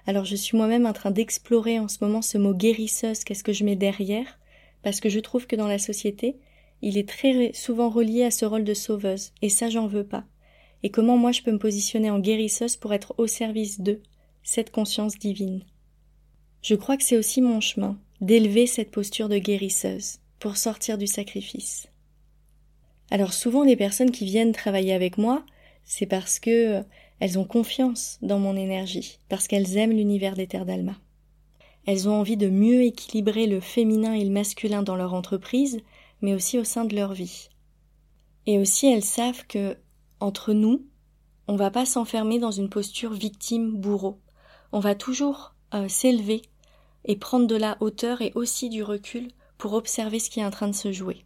Alors 0.06 0.24
je 0.24 0.36
suis 0.36 0.56
moi-même 0.56 0.86
en 0.86 0.92
train 0.92 1.10
d'explorer 1.10 1.78
en 1.78 1.88
ce 1.88 1.98
moment 2.02 2.22
ce 2.22 2.38
mot 2.38 2.54
guérisseuse, 2.54 3.24
qu'est-ce 3.24 3.44
que 3.44 3.52
je 3.52 3.64
mets 3.64 3.76
derrière, 3.76 4.38
parce 4.82 5.00
que 5.00 5.08
je 5.08 5.20
trouve 5.20 5.46
que 5.46 5.56
dans 5.56 5.66
la 5.66 5.78
société, 5.78 6.36
il 6.80 6.96
est 6.96 7.08
très 7.08 7.52
souvent 7.52 7.90
relié 7.90 8.24
à 8.24 8.30
ce 8.30 8.46
rôle 8.46 8.64
de 8.64 8.74
sauveuse, 8.74 9.32
et 9.42 9.48
ça 9.48 9.68
j'en 9.68 9.86
veux 9.86 10.04
pas. 10.04 10.24
Et 10.82 10.90
comment 10.90 11.16
moi 11.16 11.32
je 11.32 11.42
peux 11.42 11.52
me 11.52 11.58
positionner 11.58 12.10
en 12.10 12.20
guérisseuse 12.20 12.76
pour 12.76 12.94
être 12.94 13.14
au 13.18 13.26
service 13.26 13.80
d'eux, 13.80 14.00
cette 14.48 14.70
conscience 14.70 15.18
divine. 15.18 15.62
Je 16.62 16.74
crois 16.74 16.96
que 16.96 17.04
c'est 17.04 17.18
aussi 17.18 17.42
mon 17.42 17.60
chemin 17.60 17.98
d'élever 18.22 18.66
cette 18.66 18.90
posture 18.90 19.28
de 19.28 19.36
guérisseuse 19.36 20.20
pour 20.38 20.56
sortir 20.56 20.96
du 20.96 21.06
sacrifice. 21.06 21.88
Alors 23.10 23.34
souvent 23.34 23.62
les 23.62 23.76
personnes 23.76 24.10
qui 24.10 24.24
viennent 24.24 24.52
travailler 24.52 24.94
avec 24.94 25.18
moi, 25.18 25.44
c'est 25.84 26.06
parce 26.06 26.40
que 26.40 26.82
elles 27.20 27.38
ont 27.38 27.44
confiance 27.44 28.18
dans 28.22 28.38
mon 28.38 28.56
énergie, 28.56 29.18
parce 29.28 29.48
qu'elles 29.48 29.76
aiment 29.76 29.92
l'univers 29.94 30.34
des 30.34 30.46
terres 30.46 30.64
d'Alma. 30.64 30.96
Elles 31.84 32.08
ont 32.08 32.14
envie 32.14 32.38
de 32.38 32.48
mieux 32.48 32.84
équilibrer 32.84 33.46
le 33.46 33.60
féminin 33.60 34.14
et 34.14 34.24
le 34.24 34.30
masculin 34.30 34.82
dans 34.82 34.96
leur 34.96 35.12
entreprise, 35.12 35.82
mais 36.22 36.32
aussi 36.32 36.58
au 36.58 36.64
sein 36.64 36.86
de 36.86 36.96
leur 36.96 37.12
vie. 37.12 37.50
Et 38.46 38.58
aussi 38.58 38.86
elles 38.86 39.04
savent 39.04 39.46
que, 39.46 39.76
entre 40.20 40.54
nous, 40.54 40.86
on 41.48 41.56
va 41.56 41.70
pas 41.70 41.84
s'enfermer 41.84 42.38
dans 42.38 42.50
une 42.50 42.70
posture 42.70 43.12
victime-bourreau 43.12 44.18
on 44.72 44.80
va 44.80 44.94
toujours 44.94 45.54
euh, 45.74 45.88
s'élever 45.88 46.42
et 47.04 47.16
prendre 47.16 47.46
de 47.46 47.56
la 47.56 47.76
hauteur 47.80 48.20
et 48.22 48.32
aussi 48.34 48.68
du 48.68 48.82
recul 48.82 49.28
pour 49.56 49.72
observer 49.72 50.18
ce 50.18 50.30
qui 50.30 50.40
est 50.40 50.44
en 50.44 50.50
train 50.50 50.68
de 50.68 50.74
se 50.74 50.92
jouer. 50.92 51.24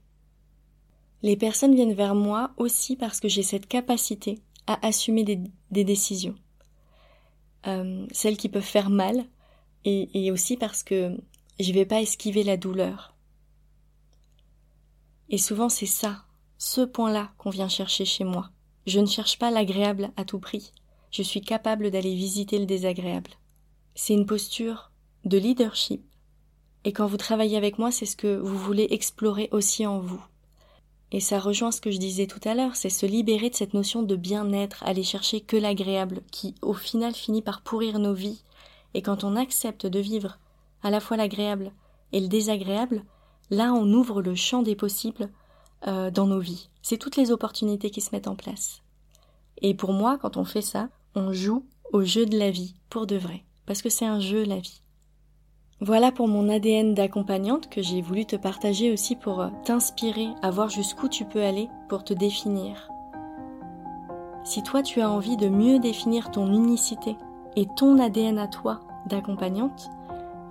Les 1.22 1.36
personnes 1.36 1.74
viennent 1.74 1.94
vers 1.94 2.14
moi 2.14 2.52
aussi 2.56 2.96
parce 2.96 3.20
que 3.20 3.28
j'ai 3.28 3.42
cette 3.42 3.68
capacité 3.68 4.40
à 4.66 4.84
assumer 4.86 5.24
des, 5.24 5.84
décisions. 5.84 6.34
Euh, 7.66 8.06
celles 8.12 8.36
qui 8.36 8.48
peuvent 8.48 8.62
faire 8.62 8.90
mal 8.90 9.24
et, 9.84 10.08
et 10.14 10.32
aussi 10.32 10.56
parce 10.56 10.82
que 10.82 11.16
je 11.60 11.68
ne 11.68 11.74
vais 11.74 11.86
pas 11.86 12.00
esquiver 12.00 12.42
la 12.42 12.56
douleur. 12.56 13.14
Et 15.28 15.38
souvent 15.38 15.68
c'est 15.68 15.86
ça, 15.86 16.24
ce 16.58 16.80
point-là 16.80 17.32
qu'on 17.38 17.50
vient 17.50 17.68
chercher 17.68 18.04
chez 18.04 18.24
moi. 18.24 18.50
Je 18.86 18.98
ne 18.98 19.06
cherche 19.06 19.38
pas 19.38 19.50
l'agréable 19.50 20.10
à 20.16 20.24
tout 20.24 20.40
prix 20.40 20.72
je 21.12 21.22
suis 21.22 21.42
capable 21.42 21.90
d'aller 21.90 22.14
visiter 22.14 22.58
le 22.58 22.66
désagréable. 22.66 23.30
C'est 23.94 24.14
une 24.14 24.26
posture 24.26 24.90
de 25.24 25.38
leadership. 25.38 26.02
Et 26.84 26.92
quand 26.92 27.06
vous 27.06 27.18
travaillez 27.18 27.56
avec 27.56 27.78
moi, 27.78 27.92
c'est 27.92 28.06
ce 28.06 28.16
que 28.16 28.38
vous 28.38 28.58
voulez 28.58 28.88
explorer 28.90 29.48
aussi 29.52 29.86
en 29.86 30.00
vous. 30.00 30.24
Et 31.12 31.20
ça 31.20 31.38
rejoint 31.38 31.70
ce 31.70 31.82
que 31.82 31.90
je 31.90 31.98
disais 31.98 32.26
tout 32.26 32.40
à 32.44 32.54
l'heure, 32.54 32.74
c'est 32.74 32.88
se 32.88 33.04
libérer 33.04 33.50
de 33.50 33.54
cette 33.54 33.74
notion 33.74 34.02
de 34.02 34.16
bien-être, 34.16 34.82
aller 34.84 35.02
chercher 35.02 35.42
que 35.42 35.58
l'agréable, 35.58 36.22
qui 36.32 36.54
au 36.62 36.72
final 36.72 37.14
finit 37.14 37.42
par 37.42 37.60
pourrir 37.60 37.98
nos 37.98 38.14
vies. 38.14 38.42
Et 38.94 39.02
quand 39.02 39.22
on 39.22 39.36
accepte 39.36 39.86
de 39.86 40.00
vivre 40.00 40.38
à 40.82 40.90
la 40.90 41.00
fois 41.00 41.18
l'agréable 41.18 41.72
et 42.12 42.20
le 42.20 42.28
désagréable, 42.28 43.04
là 43.50 43.74
on 43.74 43.92
ouvre 43.92 44.22
le 44.22 44.34
champ 44.34 44.62
des 44.62 44.74
possibles 44.74 45.28
euh, 45.86 46.10
dans 46.10 46.26
nos 46.26 46.40
vies. 46.40 46.70
C'est 46.80 46.96
toutes 46.96 47.16
les 47.16 47.30
opportunités 47.30 47.90
qui 47.90 48.00
se 48.00 48.10
mettent 48.12 48.28
en 48.28 48.36
place. 48.36 48.82
Et 49.58 49.74
pour 49.74 49.92
moi, 49.92 50.16
quand 50.16 50.38
on 50.38 50.44
fait 50.44 50.62
ça, 50.62 50.88
on 51.14 51.32
joue 51.32 51.64
au 51.92 52.02
jeu 52.02 52.26
de 52.26 52.38
la 52.38 52.50
vie, 52.50 52.74
pour 52.88 53.06
de 53.06 53.16
vrai. 53.16 53.44
Parce 53.66 53.82
que 53.82 53.90
c'est 53.90 54.06
un 54.06 54.20
jeu, 54.20 54.44
la 54.44 54.58
vie. 54.58 54.82
Voilà 55.80 56.12
pour 56.12 56.28
mon 56.28 56.48
ADN 56.48 56.94
d'accompagnante 56.94 57.68
que 57.68 57.82
j'ai 57.82 58.02
voulu 58.02 58.24
te 58.24 58.36
partager 58.36 58.92
aussi 58.92 59.16
pour 59.16 59.40
euh, 59.40 59.48
t'inspirer 59.64 60.28
à 60.40 60.50
voir 60.50 60.68
jusqu'où 60.68 61.08
tu 61.08 61.24
peux 61.24 61.42
aller 61.42 61.68
pour 61.88 62.04
te 62.04 62.14
définir. 62.14 62.88
Si 64.44 64.62
toi 64.62 64.82
tu 64.82 65.00
as 65.00 65.10
envie 65.10 65.36
de 65.36 65.48
mieux 65.48 65.80
définir 65.80 66.30
ton 66.30 66.46
unicité 66.52 67.16
et 67.56 67.66
ton 67.76 67.98
ADN 67.98 68.38
à 68.38 68.46
toi 68.46 68.80
d'accompagnante, 69.06 69.90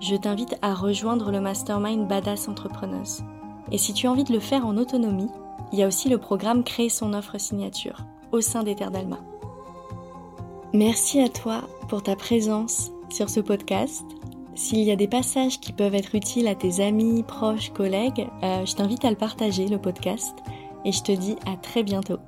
je 0.02 0.16
t'invite 0.16 0.58
à 0.62 0.74
rejoindre 0.74 1.32
le 1.32 1.40
mastermind 1.40 2.08
Badass 2.08 2.50
Entrepreneuse. 2.50 3.24
Et 3.72 3.78
si 3.78 3.94
tu 3.94 4.08
as 4.08 4.12
envie 4.12 4.26
de 4.26 4.34
le 4.34 4.40
faire 4.40 4.66
en 4.66 4.78
autonomie, 4.78 5.32
il 5.72 5.80
y 5.80 5.84
a 5.84 5.88
aussi 5.88 6.10
le 6.10 6.18
programme 6.18 6.64
Créer 6.66 6.90
son 6.90 7.14
offre 7.14 7.40
signature 7.40 8.06
au 8.34 8.42
sein 8.42 8.64
des 8.64 8.76
Terres 8.76 8.92
d'Alma. 8.92 9.20
Merci 10.74 11.20
à 11.20 11.28
toi 11.28 11.68
pour 11.90 12.02
ta 12.02 12.16
présence 12.16 12.92
sur 13.10 13.30
ce 13.30 13.42
podcast 13.42 14.06
s'il 14.56 14.84
y 14.84 14.92
a 14.92 14.96
des 14.96 15.08
passages 15.08 15.60
qui 15.60 15.74
peuvent 15.74 15.96
être 15.96 16.16
utiles 16.16 16.48
à 16.48 16.56
tes 16.56 16.84
amis, 16.84 17.24
proches, 17.24 17.72
collègues, 17.72 18.28
euh, 18.44 18.66
je 18.66 18.76
t'invite 18.76 19.04
à 19.06 19.10
le 19.10 19.16
partager, 19.16 19.68
le 19.68 19.80
podcast, 19.80 20.36
et 20.86 20.92
je 20.92 21.02
te 21.02 21.12
dis 21.12 21.36
à 21.46 21.56
très 21.58 21.84
bientôt. 21.84 22.20